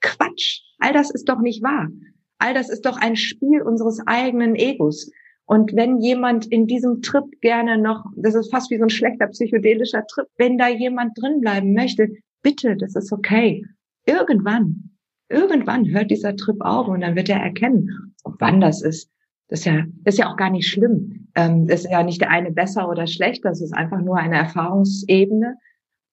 Quatsch, 0.01 0.63
all 0.79 0.93
das 0.93 1.11
ist 1.11 1.29
doch 1.29 1.41
nicht 1.41 1.63
wahr. 1.63 1.89
All 2.39 2.55
das 2.55 2.69
ist 2.69 2.87
doch 2.87 2.97
ein 2.97 3.17
Spiel 3.17 3.63
unseres 3.63 4.01
eigenen 4.07 4.57
Egos. 4.57 5.11
Und 5.45 5.75
wenn 5.75 6.01
jemand 6.01 6.47
in 6.47 6.67
diesem 6.67 7.03
Trip 7.03 7.25
gerne 7.41 7.79
noch, 7.79 8.05
das 8.17 8.35
ist 8.35 8.51
fast 8.51 8.71
wie 8.71 8.79
so 8.79 8.85
ein 8.85 8.91
schlechter 8.91 9.27
psychedelischer 9.29 10.07
Trip, 10.07 10.27
wenn 10.37 10.59
da 10.59 10.69
jemand 10.69 11.21
drin 11.21 11.41
bleiben 11.41 11.75
möchte, 11.75 12.09
bitte, 12.43 12.77
das 12.77 12.97
ist 12.97 13.13
okay. 13.13 13.65
Irgendwann, 14.07 14.91
irgendwann 15.33 15.89
hört 15.89 16.11
dieser 16.11 16.37
Trip 16.37 16.61
auf 16.61 16.89
und 16.89 17.01
dann 17.01 17.17
wird 17.17 17.29
er 17.29 17.41
erkennen, 17.41 18.15
wann 18.25 18.61
das 18.61 18.83
ist. 18.83 19.11
Das 19.49 19.61
ist 19.61 19.65
ja, 19.67 19.85
ist 20.05 20.19
ja 20.19 20.31
auch 20.31 20.37
gar 20.37 20.51
nicht 20.51 20.69
schlimm. 20.69 21.29
Ähm, 21.35 21.67
das 21.67 21.85
ist 21.85 21.91
ja 21.91 22.03
nicht 22.03 22.21
der 22.21 22.31
eine 22.31 22.53
besser 22.53 22.89
oder 22.89 23.07
schlechter. 23.07 23.51
Das 23.51 23.61
ist 23.61 23.75
einfach 23.75 24.01
nur 24.01 24.17
eine 24.17 24.37
Erfahrungsebene, 24.37 25.57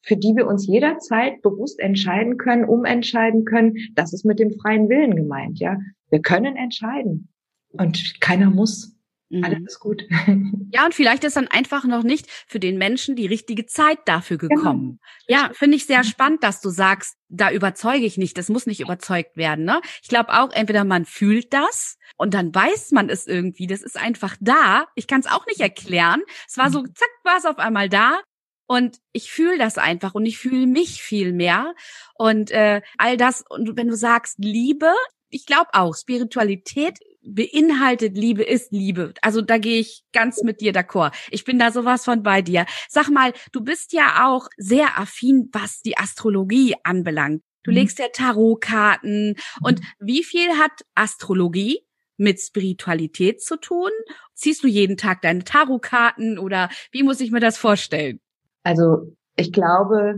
für 0.01 0.17
die 0.17 0.35
wir 0.35 0.47
uns 0.47 0.67
jederzeit 0.67 1.41
bewusst 1.41 1.79
entscheiden 1.79 2.38
können, 2.38 2.65
umentscheiden 2.65 3.45
können. 3.45 3.75
Das 3.93 4.13
ist 4.13 4.25
mit 4.25 4.39
dem 4.39 4.51
freien 4.51 4.89
Willen 4.89 5.15
gemeint, 5.15 5.59
ja. 5.59 5.77
Wir 6.09 6.21
können 6.21 6.55
entscheiden 6.55 7.29
und 7.71 8.19
keiner 8.19 8.49
muss. 8.49 8.95
Mhm. 9.29 9.43
Alles 9.43 9.59
ist 9.65 9.79
gut. 9.79 10.03
Ja, 10.71 10.86
und 10.86 10.93
vielleicht 10.93 11.24
ist 11.24 11.36
dann 11.36 11.48
einfach 11.48 11.83
noch 11.86 12.03
nicht 12.03 12.29
für 12.48 12.59
den 12.59 12.77
Menschen 12.77 13.15
die 13.15 13.25
richtige 13.25 13.65
Zeit 13.65 13.98
dafür 14.05 14.38
genau. 14.38 14.55
gekommen. 14.55 15.00
Genau. 15.25 15.41
Ja, 15.41 15.50
finde 15.53 15.77
ich 15.77 15.88
sehr 15.88 16.00
mhm. 16.00 16.03
spannend, 16.03 16.43
dass 16.43 16.62
du 16.62 16.69
sagst, 16.69 17.15
da 17.27 17.50
überzeuge 17.50 18.05
ich 18.05 18.17
nicht, 18.17 18.38
das 18.38 18.50
muss 18.50 18.67
nicht 18.67 18.79
überzeugt 18.79 19.36
werden. 19.36 19.65
Ne? 19.65 19.81
Ich 20.03 20.09
glaube 20.09 20.29
auch, 20.33 20.51
entweder 20.51 20.83
man 20.83 21.05
fühlt 21.05 21.53
das 21.53 21.98
und 22.17 22.36
dann 22.36 22.53
weiß 22.53 22.91
man 22.91 23.09
es 23.09 23.25
irgendwie, 23.25 23.65
das 23.65 23.81
ist 23.81 23.98
einfach 23.98 24.38
da. 24.39 24.86
Ich 24.93 25.07
kann 25.07 25.21
es 25.21 25.27
auch 25.27 25.48
nicht 25.48 25.59
erklären. 25.59 26.21
Es 26.48 26.57
war 26.57 26.69
so, 26.69 26.81
mhm. 26.81 26.93
zack, 26.93 27.09
war 27.24 27.38
es 27.38 27.45
auf 27.45 27.57
einmal 27.57 27.89
da. 27.89 28.21
Und 28.67 29.00
ich 29.12 29.31
fühle 29.31 29.57
das 29.57 29.79
einfach 29.79 30.13
und 30.13 30.27
ich 30.27 30.38
fühle 30.38 30.67
mich 30.67 31.01
viel 31.01 31.33
mehr. 31.33 31.74
Und 32.13 32.51
äh, 32.51 32.83
all 33.00 33.17
das, 33.17 33.43
und 33.50 33.75
wenn 33.75 33.88
du 33.88 33.95
sagst 33.95 34.38
Liebe, 34.38 34.93
ich 35.29 35.48
glaube 35.48 35.69
auch, 35.74 35.95
Spiritualität 35.95 37.00
beinhaltet 37.21 38.15
Liebe 38.17 38.43
ist 38.43 38.71
Liebe. 38.71 39.13
Also 39.21 39.41
da 39.41 39.57
gehe 39.57 39.79
ich 39.79 40.03
ganz 40.13 40.41
mit 40.43 40.61
dir 40.61 40.73
d'accord. 40.73 41.13
Ich 41.31 41.43
bin 41.43 41.59
da 41.59 41.71
sowas 41.71 42.05
von 42.05 42.23
bei 42.23 42.41
dir. 42.41 42.65
Sag 42.88 43.09
mal, 43.09 43.33
du 43.51 43.61
bist 43.61 43.93
ja 43.93 44.27
auch 44.27 44.47
sehr 44.57 44.99
affin, 44.99 45.49
was 45.51 45.81
die 45.81 45.97
Astrologie 45.97 46.75
anbelangt. 46.83 47.41
Du 47.63 47.71
mhm. 47.71 47.77
legst 47.77 47.99
ja 47.99 48.07
Tarotkarten. 48.11 49.35
Und 49.61 49.81
wie 49.99 50.23
viel 50.23 50.49
hat 50.57 50.71
Astrologie 50.95 51.79
mit 52.17 52.39
Spiritualität 52.39 53.41
zu 53.41 53.57
tun? 53.57 53.91
Ziehst 54.33 54.63
du 54.63 54.67
jeden 54.67 54.97
Tag 54.97 55.21
deine 55.21 55.43
Tarotkarten 55.43 56.39
oder 56.39 56.69
wie 56.91 57.03
muss 57.03 57.21
ich 57.21 57.31
mir 57.31 57.39
das 57.39 57.57
vorstellen? 57.57 58.19
Also 58.63 59.15
ich 59.35 59.51
glaube, 59.51 60.15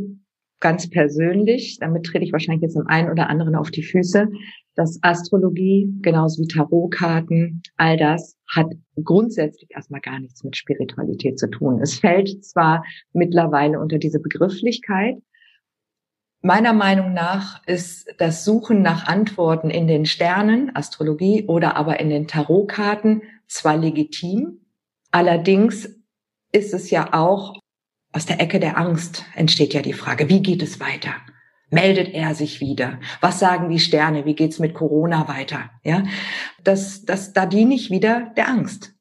ganz 0.59 0.89
persönlich, 0.89 1.77
damit 1.79 2.05
trete 2.05 2.23
ich 2.23 2.31
wahrscheinlich 2.31 2.61
jetzt 2.61 2.75
dem 2.75 2.87
einen 2.87 3.09
oder 3.09 3.29
anderen 3.29 3.55
auf 3.55 3.71
die 3.71 3.83
Füße, 3.83 4.29
dass 4.75 4.99
Astrologie, 5.01 5.93
genauso 6.01 6.41
wie 6.41 6.47
Tarotkarten, 6.47 7.61
all 7.77 7.97
das 7.97 8.37
hat 8.47 8.67
grundsätzlich 9.03 9.69
erstmal 9.71 10.01
gar 10.01 10.19
nichts 10.19 10.43
mit 10.43 10.55
Spiritualität 10.55 11.39
zu 11.39 11.49
tun. 11.49 11.81
Es 11.81 11.99
fällt 11.99 12.45
zwar 12.45 12.83
mittlerweile 13.13 13.79
unter 13.79 13.97
diese 13.97 14.19
Begrifflichkeit, 14.19 15.17
Meiner 16.43 16.73
Meinung 16.73 17.13
nach 17.13 17.61
ist 17.67 18.15
das 18.17 18.43
Suchen 18.43 18.81
nach 18.81 19.05
Antworten 19.05 19.69
in 19.69 19.85
den 19.85 20.07
Sternen, 20.07 20.75
Astrologie 20.75 21.45
oder 21.47 21.75
aber 21.75 21.99
in 21.99 22.09
den 22.09 22.27
Tarotkarten 22.27 23.21
zwar 23.47 23.77
legitim, 23.77 24.59
allerdings 25.11 26.01
ist 26.51 26.73
es 26.73 26.89
ja 26.89 27.13
auch 27.13 27.59
aus 28.11 28.25
der 28.25 28.41
Ecke 28.41 28.59
der 28.59 28.77
Angst 28.77 29.23
entsteht 29.35 29.73
ja 29.75 29.83
die 29.83 29.93
Frage, 29.93 30.29
wie 30.29 30.41
geht 30.41 30.63
es 30.63 30.79
weiter? 30.79 31.13
Meldet 31.71 32.13
er 32.13 32.35
sich 32.35 32.59
wieder? 32.59 32.99
Was 33.21 33.39
sagen 33.39 33.69
die 33.69 33.79
Sterne? 33.79 34.25
Wie 34.25 34.35
geht's 34.35 34.59
mit 34.59 34.73
Corona 34.73 35.27
weiter? 35.29 35.71
Ja, 35.83 36.03
das, 36.63 37.05
das, 37.05 37.31
da 37.31 37.45
diene 37.45 37.73
ich 37.73 37.89
wieder 37.89 38.31
der 38.35 38.49
Angst. 38.49 38.93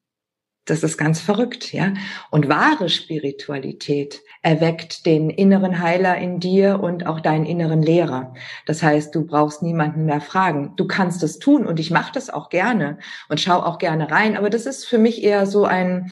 Das 0.66 0.84
ist 0.84 0.96
ganz 0.96 1.20
verrückt, 1.20 1.72
ja. 1.72 1.94
Und 2.30 2.48
wahre 2.48 2.88
Spiritualität 2.88 4.20
erweckt 4.42 5.04
den 5.04 5.28
inneren 5.28 5.80
Heiler 5.80 6.16
in 6.18 6.38
dir 6.38 6.80
und 6.80 7.06
auch 7.06 7.18
deinen 7.18 7.44
inneren 7.44 7.82
Lehrer. 7.82 8.34
Das 8.66 8.82
heißt, 8.82 9.12
du 9.14 9.26
brauchst 9.26 9.62
niemanden 9.62 10.04
mehr 10.04 10.20
fragen. 10.20 10.74
Du 10.76 10.86
kannst 10.86 11.24
es 11.24 11.40
tun 11.40 11.66
und 11.66 11.80
ich 11.80 11.90
mache 11.90 12.12
das 12.12 12.30
auch 12.30 12.50
gerne 12.50 12.98
und 13.28 13.40
schau 13.40 13.58
auch 13.58 13.78
gerne 13.78 14.12
rein. 14.12 14.36
Aber 14.36 14.48
das 14.48 14.66
ist 14.66 14.84
für 14.84 14.98
mich 14.98 15.24
eher 15.24 15.46
so 15.46 15.64
ein 15.64 16.09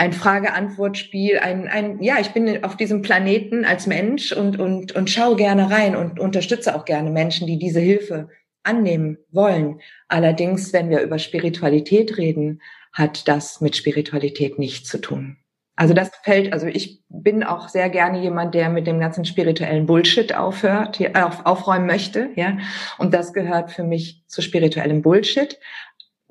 ein 0.00 0.14
Frage-Antwort-Spiel, 0.14 1.40
ein, 1.40 1.68
ein, 1.68 2.02
ja, 2.02 2.14
ich 2.20 2.30
bin 2.30 2.64
auf 2.64 2.74
diesem 2.74 3.02
Planeten 3.02 3.66
als 3.66 3.86
Mensch 3.86 4.32
und, 4.32 4.58
und, 4.58 4.92
und 4.92 5.10
schaue 5.10 5.36
gerne 5.36 5.70
rein 5.70 5.94
und 5.94 6.18
unterstütze 6.18 6.74
auch 6.74 6.86
gerne 6.86 7.10
Menschen, 7.10 7.46
die 7.46 7.58
diese 7.58 7.80
Hilfe 7.80 8.30
annehmen 8.62 9.18
wollen. 9.30 9.82
Allerdings, 10.08 10.72
wenn 10.72 10.88
wir 10.88 11.02
über 11.02 11.18
Spiritualität 11.18 12.16
reden, 12.16 12.62
hat 12.94 13.28
das 13.28 13.60
mit 13.60 13.76
Spiritualität 13.76 14.58
nichts 14.58 14.88
zu 14.88 15.02
tun. 15.02 15.36
Also 15.76 15.92
das 15.92 16.10
fällt, 16.24 16.54
also 16.54 16.66
ich 16.66 17.02
bin 17.10 17.44
auch 17.44 17.68
sehr 17.68 17.90
gerne 17.90 18.22
jemand, 18.22 18.54
der 18.54 18.70
mit 18.70 18.86
dem 18.86 19.00
ganzen 19.00 19.26
spirituellen 19.26 19.84
Bullshit 19.84 20.34
aufhört, 20.34 20.98
auf, 21.14 21.44
aufräumen 21.44 21.86
möchte, 21.86 22.30
ja. 22.36 22.56
Und 22.96 23.12
das 23.12 23.34
gehört 23.34 23.70
für 23.70 23.84
mich 23.84 24.24
zu 24.26 24.40
spirituellem 24.40 25.02
Bullshit. 25.02 25.58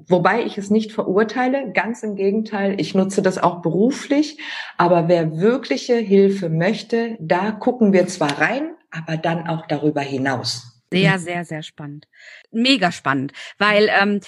Wobei 0.07 0.43
ich 0.43 0.57
es 0.57 0.69
nicht 0.69 0.91
verurteile, 0.91 1.71
ganz 1.73 2.03
im 2.03 2.15
Gegenteil, 2.15 2.79
ich 2.79 2.95
nutze 2.95 3.21
das 3.21 3.37
auch 3.37 3.61
beruflich. 3.61 4.37
Aber 4.77 5.07
wer 5.07 5.37
wirkliche 5.37 5.95
Hilfe 5.95 6.49
möchte, 6.49 7.17
da 7.19 7.51
gucken 7.51 7.93
wir 7.93 8.07
zwar 8.07 8.39
rein, 8.39 8.75
aber 8.91 9.17
dann 9.17 9.47
auch 9.47 9.65
darüber 9.67 10.01
hinaus. 10.01 10.81
Sehr, 10.91 11.19
sehr, 11.19 11.45
sehr 11.45 11.63
spannend. 11.63 12.07
Mega 12.51 12.91
spannend, 12.91 13.33
weil 13.57 13.89
ähm, 14.01 14.21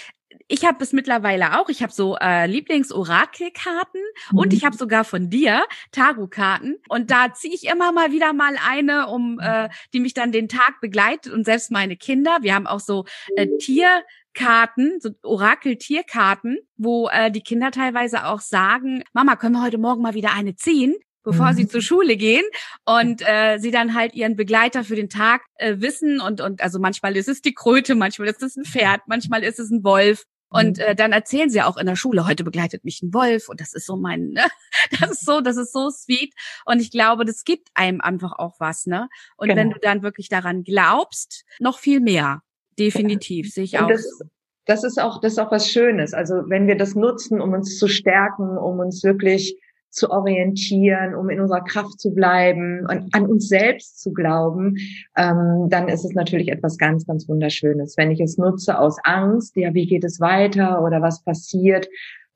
ich 0.51 0.65
habe 0.65 0.84
es 0.84 0.91
mittlerweile 0.93 1.60
auch. 1.60 1.70
Ich 1.70 1.81
habe 1.81 1.93
so 1.93 2.17
äh, 2.20 2.46
Lieblings-Orakelkarten 2.46 4.01
mhm. 4.31 4.38
und 4.38 4.53
ich 4.53 4.65
habe 4.65 4.75
sogar 4.75 5.03
von 5.03 5.29
dir 5.29 5.63
Tarotkarten. 5.91 6.77
Und 6.89 7.10
da 7.10 7.34
ziehe 7.34 7.53
ich 7.53 7.67
immer 7.67 7.91
mal 7.91 8.12
wieder 8.12 8.34
mal 8.34 8.55
eine, 8.70 9.08
um 9.08 9.39
äh, 9.39 9.70
die 9.93 10.00
mich 10.00 10.13
dann 10.13 10.31
den 10.31 10.50
Tag 10.50 10.81
begleitet 10.81 11.31
und 11.31 11.46
selbst 11.46 11.72
meine 11.72 11.96
Kinder. 11.96 12.39
Wir 12.41 12.53
haben 12.53 12.67
auch 12.67 12.81
so 12.81 13.05
äh, 13.36 13.48
Tier 13.60 14.03
Karten, 14.34 15.00
so 15.00 15.12
Orakel-Tierkarten, 15.24 16.58
wo 16.77 17.10
äh, 17.10 17.31
die 17.31 17.41
Kinder 17.41 17.72
teilweise 17.72 18.25
auch 18.25 18.41
sagen, 18.41 19.03
Mama, 19.13 19.36
können 19.36 19.55
wir 19.55 19.63
heute 19.63 19.77
Morgen 19.77 20.01
mal 20.01 20.13
wieder 20.13 20.34
eine 20.34 20.55
ziehen? 20.55 20.96
bevor 21.24 21.51
mhm. 21.51 21.55
sie 21.55 21.67
zur 21.67 21.81
Schule 21.81 22.17
gehen 22.17 22.43
und 22.84 23.22
äh, 23.22 23.60
sie 23.60 23.70
dann 23.70 23.93
halt 23.93 24.15
ihren 24.15 24.36
Begleiter 24.36 24.84
für 24.84 24.96
den 24.96 25.08
Tag 25.08 25.43
äh, 25.55 25.75
wissen 25.77 26.20
und 26.20 26.41
und 26.41 26.62
also 26.62 26.79
manchmal 26.79 27.15
ist 27.15 27.29
es 27.29 27.41
die 27.41 27.53
Kröte, 27.53 27.93
manchmal 27.93 28.29
ist 28.29 28.41
es 28.41 28.55
ein 28.55 28.65
Pferd, 28.65 29.01
manchmal 29.05 29.43
ist 29.43 29.60
es 29.60 29.70
ein 29.70 29.84
Wolf 29.84 30.25
und 30.51 30.77
mhm. 30.77 30.84
äh, 30.84 30.96
dann 30.96 31.13
erzählen 31.13 31.50
sie 31.50 31.62
auch 31.62 31.77
in 31.77 31.86
der 31.86 31.96
Schule, 31.96 32.27
heute 32.27 32.43
begleitet 32.43 32.84
mich 32.84 33.01
ein 33.01 33.13
Wolf 33.13 33.50
und 33.50 33.62
das 33.62 33.74
ist 33.74 33.86
so 33.86 33.96
mein, 33.96 34.29
ne? 34.29 34.43
das 35.00 35.12
ist 35.12 35.25
so, 35.25 35.41
das 35.41 35.58
ist 35.58 35.72
so 35.72 35.89
sweet 35.89 36.34
und 36.65 36.81
ich 36.81 36.91
glaube, 36.91 37.25
das 37.25 37.43
gibt 37.43 37.70
einem 37.74 38.01
einfach 38.01 38.34
auch 38.38 38.60
was, 38.60 38.86
ne? 38.86 39.10
Und 39.38 39.48
genau. 39.48 39.60
wenn 39.60 39.70
du 39.72 39.79
dann 39.79 40.03
wirklich 40.03 40.29
daran 40.29 40.63
glaubst, 40.63 41.46
noch 41.60 41.79
viel 41.79 42.01
mehr. 42.01 42.43
Definitiv, 42.77 43.48
ja. 43.48 43.51
sehe 43.51 43.63
ich 43.63 43.79
auch. 43.79 43.88
Das, 43.88 44.20
das 44.65 44.84
ist 44.84 45.00
auch, 45.00 45.20
das 45.22 45.34
ist 45.34 45.39
auch 45.39 45.51
was 45.51 45.70
Schönes. 45.70 46.13
Also 46.13 46.43
wenn 46.48 46.67
wir 46.67 46.77
das 46.77 46.96
nutzen, 46.96 47.41
um 47.41 47.53
uns 47.53 47.77
zu 47.77 47.88
stärken, 47.88 48.58
um 48.58 48.79
uns 48.79 49.03
wirklich 49.03 49.58
zu 49.91 50.10
orientieren, 50.10 51.15
um 51.15 51.29
in 51.29 51.39
unserer 51.39 51.63
Kraft 51.63 52.00
zu 52.00 52.13
bleiben 52.13 52.86
und 52.89 53.13
an 53.13 53.27
uns 53.27 53.48
selbst 53.48 54.01
zu 54.01 54.13
glauben, 54.13 54.77
ähm, 55.17 55.67
dann 55.69 55.88
ist 55.89 56.05
es 56.05 56.13
natürlich 56.13 56.50
etwas 56.50 56.77
ganz, 56.77 57.05
ganz 57.05 57.27
Wunderschönes. 57.27 57.95
Wenn 57.98 58.12
ich 58.12 58.21
es 58.21 58.38
nutze 58.38 58.79
aus 58.79 58.98
Angst, 59.03 59.55
ja, 59.55 59.74
wie 59.74 59.88
geht 59.88 60.03
es 60.03 60.19
weiter 60.19 60.83
oder 60.83 61.01
was 61.01 61.24
passiert, 61.24 61.88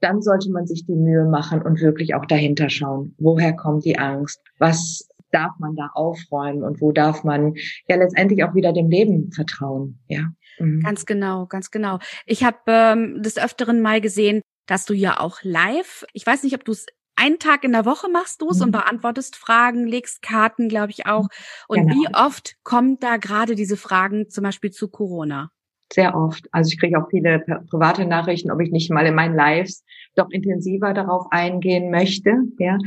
dann 0.01 0.21
sollte 0.21 0.51
man 0.51 0.67
sich 0.67 0.85
die 0.85 0.95
Mühe 0.95 1.25
machen 1.25 1.61
und 1.61 1.81
wirklich 1.81 2.13
auch 2.15 2.25
dahinter 2.25 2.69
schauen. 2.69 3.15
Woher 3.17 3.53
kommt 3.53 3.85
die 3.85 3.97
Angst? 3.97 4.41
Was 4.59 5.07
darf 5.31 5.51
man 5.59 5.75
da 5.75 5.89
aufräumen 5.93 6.63
und 6.63 6.81
wo 6.81 6.91
darf 6.91 7.23
man 7.23 7.55
ja 7.87 7.97
letztendlich 7.97 8.43
auch 8.43 8.55
wieder 8.55 8.71
dem 8.71 8.89
Leben 8.89 9.31
vertrauen, 9.31 9.99
ja. 10.07 10.29
Mhm. 10.59 10.81
Ganz 10.81 11.05
genau, 11.05 11.45
ganz 11.47 11.71
genau. 11.71 11.99
Ich 12.25 12.45
habe 12.45 12.57
ähm, 12.67 13.21
des 13.21 13.37
Öfteren 13.37 13.81
mal 13.81 13.99
gesehen, 13.99 14.41
dass 14.67 14.85
du 14.85 14.93
ja 14.93 15.19
auch 15.19 15.39
live, 15.43 16.05
ich 16.13 16.25
weiß 16.25 16.43
nicht, 16.43 16.55
ob 16.55 16.63
du 16.63 16.71
es 16.71 16.85
einen 17.15 17.39
Tag 17.39 17.63
in 17.63 17.71
der 17.71 17.85
Woche 17.85 18.09
machst 18.09 18.41
du 18.41 18.49
es 18.49 18.57
mhm. 18.57 18.65
und 18.65 18.71
beantwortest 18.71 19.35
Fragen, 19.35 19.87
legst 19.87 20.21
Karten, 20.21 20.69
glaube 20.69 20.91
ich 20.91 21.05
auch. 21.05 21.27
Und 21.67 21.87
genau. 21.87 21.93
wie 21.93 22.15
oft 22.15 22.55
kommt 22.63 23.03
da 23.03 23.17
gerade 23.17 23.55
diese 23.55 23.77
Fragen 23.77 24.29
zum 24.29 24.43
Beispiel 24.43 24.71
zu 24.71 24.89
Corona? 24.89 25.51
Sehr 25.93 26.15
oft. 26.15 26.47
Also 26.51 26.69
ich 26.71 26.79
kriege 26.79 26.97
auch 26.97 27.09
viele 27.09 27.39
private 27.69 28.05
Nachrichten, 28.05 28.51
ob 28.51 28.59
ich 28.59 28.71
nicht 28.71 28.89
mal 28.91 29.05
in 29.05 29.15
meinen 29.15 29.35
Lives 29.35 29.83
doch 30.15 30.29
intensiver 30.31 30.93
darauf 30.93 31.27
eingehen 31.31 31.91
möchte. 31.91 32.33
Ja, 32.57 32.77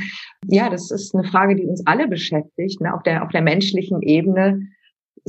ja, 0.47 0.69
das 0.69 0.91
ist 0.91 1.15
eine 1.15 1.25
Frage, 1.25 1.55
die 1.55 1.67
uns 1.67 1.87
alle 1.87 2.09
beschäftigt. 2.09 2.81
Ne? 2.81 2.93
Auf 2.93 3.03
der 3.05 3.23
auf 3.23 3.31
der 3.31 3.43
menschlichen 3.43 4.03
Ebene 4.03 4.69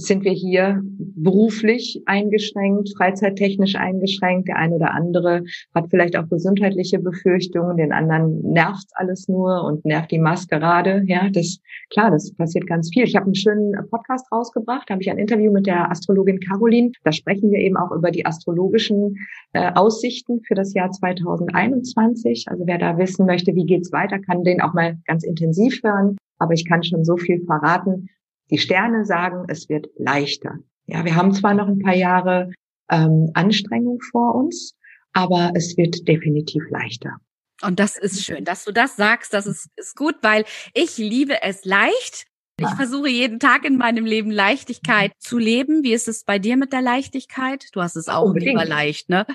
sind 0.06 0.24
wir 0.24 0.32
hier 0.32 0.82
beruflich 0.84 2.01
eingeschränkt, 2.06 2.89
freizeittechnisch 2.98 3.75
eingeschränkt. 3.75 4.48
Der 4.48 4.58
eine 4.58 4.75
oder 4.75 4.94
andere 4.94 5.44
hat 5.74 5.89
vielleicht 5.89 6.18
auch 6.18 6.27
gesundheitliche 6.29 7.00
Befürchtungen, 7.00 7.77
den 7.77 7.91
anderen 7.91 8.41
nervt 8.41 8.88
alles 8.94 9.27
nur 9.27 9.63
und 9.63 9.86
nervt 9.86 10.12
die 10.12 10.20
Maskerade. 10.20 11.03
Ja, 11.06 11.29
das 11.29 11.60
klar, 11.89 12.12
das 12.12 12.34
passiert 12.34 12.68
ganz 12.68 12.89
viel. 12.94 13.03
Ich 13.03 13.15
habe 13.15 13.25
einen 13.25 13.36
schönen 13.36 13.74
Podcast 13.89 14.32
rausgebracht, 14.32 14.89
da 14.89 14.94
habe 14.94 15.03
ich 15.03 15.10
ein 15.10 15.18
Interview 15.18 15.51
mit 15.51 15.68
der 15.68 15.91
Astrologin 15.91 16.39
Caroline. 16.39 16.91
Da 17.03 17.12
sprechen 17.12 17.51
wir 17.51 17.60
eben 17.60 17.77
auch 17.77 17.91
über 17.91 18.12
die 18.12 18.25
astrologischen 18.25 19.15
äh, 19.53 19.72
Aussichten 19.74 20.41
für 20.48 20.56
das 20.56 20.74
Jahr 20.74 20.91
2021. 20.91 22.46
Also 22.48 22.65
wer 22.65 22.77
da 22.77 22.98
wissen 22.98 23.25
möchte, 23.25 23.56
wie 23.56 23.65
geht's 23.65 23.91
weiter, 23.91 24.20
kann 24.20 24.44
den 24.44 24.62
auch 24.62 24.74
mal 24.74 24.98
ganz 25.06 25.24
intensiv 25.24 25.82
hören. 25.84 26.18
Aber 26.38 26.53
ich 26.53 26.65
kann 26.65 26.84
schon 26.84 27.03
so 27.03 27.18
viel 27.18 27.44
verraten. 27.46 28.10
Die 28.50 28.58
Sterne 28.58 29.06
sagen, 29.06 29.46
es 29.48 29.70
wird 29.70 29.88
leichter. 29.98 30.56
Ja, 30.86 31.06
wir 31.06 31.15
haben 31.15 31.34
zwar 31.34 31.53
noch 31.53 31.68
ein 31.68 31.79
paar 31.79 31.96
Jahre 31.96 32.51
ähm, 32.89 33.29
Anstrengung 33.34 34.00
vor 34.12 34.36
uns, 34.36 34.75
aber 35.13 35.51
es 35.56 35.77
wird 35.77 36.08
definitiv 36.08 36.63
leichter. 36.70 37.18
Und 37.62 37.79
das 37.79 37.98
ist 37.98 38.24
schön, 38.24 38.46
dass 38.46 38.63
du 38.63 38.72
das 38.72 38.96
sagst. 38.96 39.34
Das 39.34 39.46
ist, 39.46 39.70
ist 39.75 39.96
gut, 39.96 40.15
weil 40.22 40.46
ich 40.74 40.98
liebe 40.98 41.41
es 41.41 41.65
leicht. 41.65 42.25
Ich 42.62 42.70
versuche 42.72 43.08
jeden 43.08 43.39
Tag 43.39 43.63
in 43.63 43.77
meinem 43.77 44.06
Leben 44.06 44.32
Leichtigkeit 44.32 45.13
zu 45.20 45.38
leben. 45.38 45.84
Wie 45.84 45.94
ist 45.94 46.10
es 46.10 46.25
bei 46.25 46.39
dir 46.39 46.58
mit 46.58 46.74
der 46.74 46.82
Leichtigkeit? 46.82 47.68
Du 47.72 47.82
hast 47.82 47.96
es 47.96 48.10
auch 48.10 48.25
Unbedingt. 48.25 48.51
lieber 48.51 48.65
leicht, 48.65 49.08
ne? 49.08 49.25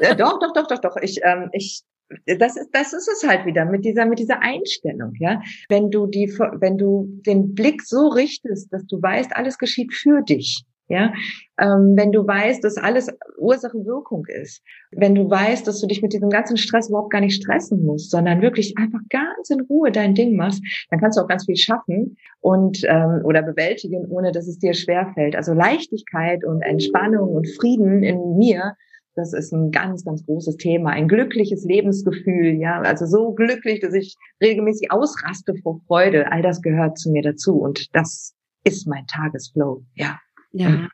Ja, 0.00 0.14
doch, 0.14 0.38
doch, 0.38 0.54
doch, 0.54 0.66
doch, 0.66 0.78
doch. 0.78 0.96
Ich, 1.02 1.20
ähm, 1.22 1.50
ich 1.52 1.82
das 2.26 2.56
ist, 2.56 2.70
das 2.72 2.92
ist 2.92 3.08
es 3.08 3.28
halt 3.28 3.46
wieder 3.46 3.64
mit 3.64 3.84
dieser, 3.84 4.06
mit 4.06 4.18
dieser 4.18 4.42
Einstellung, 4.42 5.12
ja. 5.18 5.40
Wenn 5.68 5.90
du 5.90 6.06
die, 6.06 6.28
wenn 6.28 6.76
du 6.76 7.20
den 7.26 7.54
Blick 7.54 7.82
so 7.82 8.08
richtest, 8.08 8.72
dass 8.72 8.86
du 8.86 9.00
weißt, 9.00 9.36
alles 9.36 9.58
geschieht 9.58 9.92
für 9.94 10.22
dich, 10.22 10.64
ja. 10.88 11.12
Ähm, 11.58 11.94
wenn 11.96 12.10
du 12.10 12.26
weißt, 12.26 12.64
dass 12.64 12.76
alles 12.76 13.08
Ursache-Wirkung 13.38 14.26
ist. 14.26 14.62
Wenn 14.90 15.14
du 15.14 15.30
weißt, 15.30 15.66
dass 15.66 15.80
du 15.80 15.86
dich 15.86 16.02
mit 16.02 16.12
diesem 16.12 16.30
ganzen 16.30 16.56
Stress 16.56 16.88
überhaupt 16.88 17.12
gar 17.12 17.20
nicht 17.20 17.40
stressen 17.40 17.84
musst, 17.84 18.10
sondern 18.10 18.42
wirklich 18.42 18.76
einfach 18.76 19.00
ganz 19.08 19.50
in 19.50 19.60
Ruhe 19.60 19.92
dein 19.92 20.14
Ding 20.14 20.34
machst, 20.34 20.62
dann 20.90 20.98
kannst 20.98 21.16
du 21.16 21.22
auch 21.22 21.28
ganz 21.28 21.44
viel 21.44 21.56
schaffen 21.56 22.16
und, 22.40 22.82
ähm, 22.88 23.20
oder 23.24 23.42
bewältigen, 23.42 24.04
ohne 24.06 24.32
dass 24.32 24.48
es 24.48 24.58
dir 24.58 24.74
schwerfällt. 24.74 25.36
Also 25.36 25.52
Leichtigkeit 25.52 26.44
und 26.44 26.62
Entspannung 26.62 27.36
und 27.36 27.48
Frieden 27.48 28.02
in 28.02 28.36
mir 28.36 28.74
das 29.20 29.32
ist 29.32 29.52
ein 29.52 29.70
ganz, 29.70 30.04
ganz 30.04 30.24
großes 30.24 30.56
Thema. 30.56 30.90
Ein 30.90 31.08
glückliches 31.08 31.64
Lebensgefühl, 31.64 32.54
ja. 32.60 32.80
Also 32.80 33.06
so 33.06 33.32
glücklich, 33.32 33.80
dass 33.80 33.94
ich 33.94 34.16
regelmäßig 34.40 34.90
ausraste 34.90 35.54
vor 35.62 35.80
Freude. 35.86 36.32
All 36.32 36.42
das 36.42 36.62
gehört 36.62 36.98
zu 36.98 37.10
mir 37.10 37.22
dazu. 37.22 37.58
Und 37.58 37.94
das 37.94 38.34
ist 38.64 38.86
mein 38.86 39.06
Tagesflow, 39.06 39.84
ja. 39.94 40.18
Ja. 40.52 40.88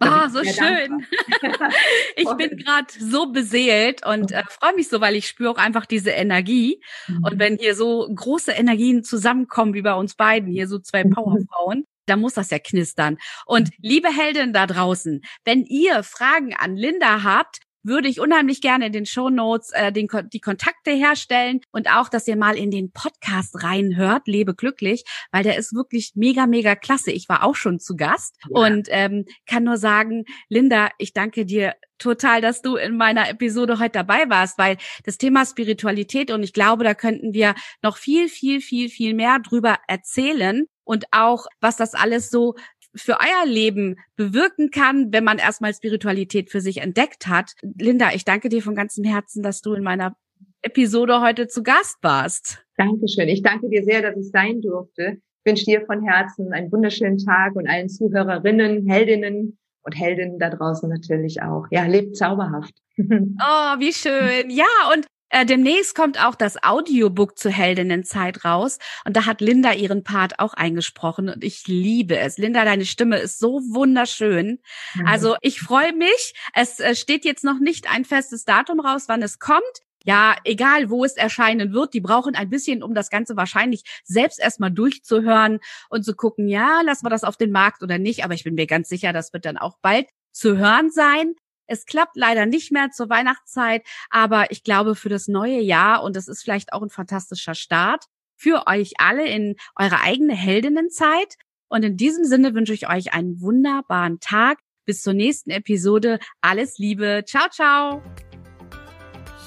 Ah, 0.00 0.30
so 0.30 0.42
schön. 0.42 1.04
ich 2.16 2.28
bin 2.36 2.56
gerade 2.56 2.86
so 2.98 3.30
beseelt 3.32 4.06
und 4.06 4.32
äh, 4.32 4.42
freue 4.48 4.74
mich 4.74 4.88
so, 4.88 5.00
weil 5.02 5.14
ich 5.14 5.26
spüre 5.26 5.50
auch 5.50 5.58
einfach 5.58 5.84
diese 5.84 6.10
Energie. 6.10 6.82
Mhm. 7.06 7.24
Und 7.24 7.38
wenn 7.38 7.58
hier 7.58 7.74
so 7.74 8.08
große 8.14 8.52
Energien 8.52 9.04
zusammenkommen, 9.04 9.74
wie 9.74 9.82
bei 9.82 9.94
uns 9.94 10.14
beiden, 10.14 10.50
hier 10.50 10.68
so 10.68 10.78
zwei 10.78 11.04
mhm. 11.04 11.10
Powerfrauen, 11.10 11.84
da 12.06 12.16
muss 12.16 12.34
das 12.34 12.50
ja 12.50 12.58
knistern. 12.58 13.18
Und 13.44 13.70
liebe 13.78 14.08
Heldin 14.08 14.54
da 14.54 14.66
draußen, 14.66 15.20
wenn 15.44 15.64
ihr 15.64 16.02
Fragen 16.02 16.54
an 16.54 16.76
Linda 16.76 17.22
habt, 17.22 17.60
würde 17.82 18.08
ich 18.08 18.20
unheimlich 18.20 18.60
gerne 18.60 18.86
in 18.86 18.92
den 18.92 19.06
Show 19.06 19.30
Notes 19.30 19.70
äh, 19.72 19.92
den, 19.92 20.08
die 20.32 20.40
Kontakte 20.40 20.90
herstellen 20.90 21.60
und 21.72 21.90
auch, 21.90 22.08
dass 22.08 22.28
ihr 22.28 22.36
mal 22.36 22.56
in 22.56 22.70
den 22.70 22.92
Podcast 22.92 23.62
reinhört, 23.62 24.26
lebe 24.26 24.54
glücklich, 24.54 25.04
weil 25.32 25.42
der 25.42 25.56
ist 25.56 25.74
wirklich 25.74 26.12
mega, 26.14 26.46
mega 26.46 26.74
klasse. 26.74 27.10
Ich 27.10 27.28
war 27.28 27.44
auch 27.44 27.54
schon 27.54 27.78
zu 27.78 27.96
Gast 27.96 28.36
ja. 28.48 28.60
und 28.60 28.88
ähm, 28.90 29.24
kann 29.46 29.64
nur 29.64 29.76
sagen, 29.76 30.24
Linda, 30.48 30.90
ich 30.98 31.12
danke 31.12 31.46
dir 31.46 31.74
total, 31.98 32.40
dass 32.40 32.62
du 32.62 32.76
in 32.76 32.96
meiner 32.96 33.28
Episode 33.28 33.78
heute 33.78 33.92
dabei 33.92 34.28
warst, 34.28 34.58
weil 34.58 34.78
das 35.04 35.18
Thema 35.18 35.44
Spiritualität 35.44 36.30
und 36.30 36.42
ich 36.42 36.52
glaube, 36.52 36.82
da 36.82 36.94
könnten 36.94 37.34
wir 37.34 37.54
noch 37.82 37.96
viel, 37.96 38.28
viel, 38.28 38.60
viel, 38.60 38.88
viel 38.88 39.14
mehr 39.14 39.38
drüber 39.38 39.78
erzählen 39.86 40.66
und 40.84 41.04
auch, 41.12 41.46
was 41.60 41.76
das 41.76 41.94
alles 41.94 42.30
so 42.30 42.56
für 42.94 43.18
euer 43.20 43.46
Leben 43.46 43.96
bewirken 44.16 44.70
kann, 44.70 45.12
wenn 45.12 45.24
man 45.24 45.38
erstmal 45.38 45.74
Spiritualität 45.74 46.50
für 46.50 46.60
sich 46.60 46.78
entdeckt 46.78 47.26
hat. 47.26 47.52
Linda, 47.78 48.10
ich 48.14 48.24
danke 48.24 48.48
dir 48.48 48.62
von 48.62 48.74
ganzem 48.74 49.04
Herzen, 49.04 49.42
dass 49.42 49.62
du 49.62 49.74
in 49.74 49.82
meiner 49.82 50.16
Episode 50.62 51.20
heute 51.20 51.48
zu 51.48 51.62
Gast 51.62 51.98
warst. 52.02 52.64
Dankeschön. 52.76 53.28
Ich 53.28 53.42
danke 53.42 53.68
dir 53.68 53.84
sehr, 53.84 54.02
dass 54.02 54.16
ich 54.16 54.30
sein 54.30 54.60
durfte. 54.60 55.18
Ich 55.42 55.50
wünsche 55.50 55.64
dir 55.64 55.86
von 55.86 56.02
Herzen 56.02 56.52
einen 56.52 56.70
wunderschönen 56.70 57.18
Tag 57.18 57.56
und 57.56 57.66
allen 57.66 57.88
Zuhörerinnen, 57.88 58.86
Heldinnen 58.86 59.58
und 59.82 59.92
Heldinnen 59.98 60.38
da 60.38 60.50
draußen 60.50 60.88
natürlich 60.88 61.42
auch. 61.42 61.66
Ja, 61.70 61.86
lebt 61.86 62.16
zauberhaft. 62.16 62.74
Oh, 63.00 63.78
wie 63.78 63.94
schön. 63.94 64.50
Ja, 64.50 64.66
und 64.92 65.06
äh, 65.30 65.46
demnächst 65.46 65.94
kommt 65.94 66.22
auch 66.22 66.34
das 66.34 66.62
Audiobook 66.62 67.38
zur 67.38 67.52
Heldinnenzeit 67.52 68.44
raus 68.44 68.78
und 69.04 69.16
da 69.16 69.26
hat 69.26 69.40
Linda 69.40 69.72
ihren 69.72 70.04
Part 70.04 70.38
auch 70.38 70.54
eingesprochen 70.54 71.28
und 71.28 71.44
ich 71.44 71.66
liebe 71.66 72.18
es. 72.18 72.36
Linda, 72.36 72.64
deine 72.64 72.84
Stimme 72.84 73.18
ist 73.18 73.38
so 73.38 73.60
wunderschön. 73.70 74.60
Mhm. 74.94 75.06
Also 75.06 75.36
ich 75.40 75.60
freue 75.60 75.92
mich. 75.92 76.34
Es 76.54 76.80
äh, 76.80 76.94
steht 76.94 77.24
jetzt 77.24 77.44
noch 77.44 77.60
nicht 77.60 77.90
ein 77.90 78.04
festes 78.04 78.44
Datum 78.44 78.80
raus, 78.80 79.04
wann 79.06 79.22
es 79.22 79.38
kommt. 79.38 79.62
Ja, 80.04 80.34
egal 80.44 80.88
wo 80.88 81.04
es 81.04 81.16
erscheinen 81.16 81.74
wird, 81.74 81.92
die 81.92 82.00
brauchen 82.00 82.34
ein 82.34 82.48
bisschen, 82.48 82.82
um 82.82 82.94
das 82.94 83.10
Ganze 83.10 83.36
wahrscheinlich 83.36 83.82
selbst 84.02 84.40
erstmal 84.40 84.70
durchzuhören 84.70 85.60
und 85.90 86.04
zu 86.04 86.14
gucken, 86.14 86.48
ja, 86.48 86.80
lassen 86.80 87.04
wir 87.04 87.10
das 87.10 87.22
auf 87.22 87.36
den 87.36 87.52
Markt 87.52 87.82
oder 87.82 87.98
nicht. 87.98 88.24
Aber 88.24 88.34
ich 88.34 88.44
bin 88.44 88.54
mir 88.54 88.66
ganz 88.66 88.88
sicher, 88.88 89.12
das 89.12 89.32
wird 89.32 89.44
dann 89.44 89.58
auch 89.58 89.76
bald 89.82 90.08
zu 90.32 90.56
hören 90.56 90.90
sein. 90.90 91.34
Es 91.70 91.86
klappt 91.86 92.16
leider 92.16 92.46
nicht 92.46 92.72
mehr 92.72 92.90
zur 92.90 93.08
Weihnachtszeit, 93.08 93.86
aber 94.10 94.50
ich 94.50 94.64
glaube 94.64 94.96
für 94.96 95.08
das 95.08 95.28
neue 95.28 95.60
Jahr 95.60 96.02
und 96.02 96.16
das 96.16 96.26
ist 96.26 96.42
vielleicht 96.42 96.72
auch 96.72 96.82
ein 96.82 96.90
fantastischer 96.90 97.54
Start 97.54 98.06
für 98.36 98.66
euch 98.66 98.94
alle 98.98 99.28
in 99.28 99.54
eure 99.76 100.00
eigene 100.00 100.34
Heldinnenzeit. 100.34 101.36
Und 101.68 101.84
in 101.84 101.96
diesem 101.96 102.24
Sinne 102.24 102.54
wünsche 102.54 102.72
ich 102.72 102.88
euch 102.88 103.12
einen 103.12 103.40
wunderbaren 103.40 104.18
Tag. 104.18 104.58
Bis 104.84 105.02
zur 105.02 105.12
nächsten 105.12 105.50
Episode. 105.50 106.18
Alles 106.40 106.78
Liebe. 106.78 107.22
Ciao, 107.26 107.48
ciao. 107.50 108.02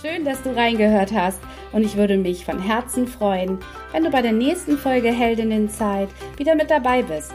Schön, 0.01 0.23
dass 0.23 0.41
du 0.43 0.55
reingehört 0.55 1.11
hast. 1.11 1.39
Und 1.73 1.83
ich 1.83 1.97
würde 1.97 2.17
mich 2.17 2.45
von 2.45 2.61
Herzen 2.61 3.07
freuen, 3.07 3.57
wenn 3.91 4.03
du 4.03 4.11
bei 4.11 4.21
der 4.21 4.31
nächsten 4.31 4.77
Folge 4.77 5.11
Heldinnenzeit 5.11 6.09
wieder 6.37 6.55
mit 6.55 6.69
dabei 6.69 7.01
bist. 7.01 7.33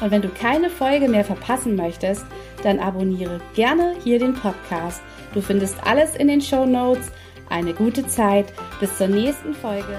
Und 0.00 0.10
wenn 0.10 0.22
du 0.22 0.28
keine 0.28 0.70
Folge 0.70 1.08
mehr 1.08 1.24
verpassen 1.24 1.76
möchtest, 1.76 2.24
dann 2.62 2.78
abonniere 2.78 3.40
gerne 3.54 3.94
hier 4.02 4.18
den 4.18 4.34
Podcast. 4.34 5.00
Du 5.32 5.40
findest 5.40 5.76
alles 5.86 6.16
in 6.16 6.28
den 6.28 6.40
Show 6.40 6.66
Notes. 6.66 7.10
Eine 7.48 7.74
gute 7.74 8.06
Zeit. 8.06 8.52
Bis 8.80 8.96
zur 8.96 9.08
nächsten 9.08 9.54
Folge. 9.54 9.96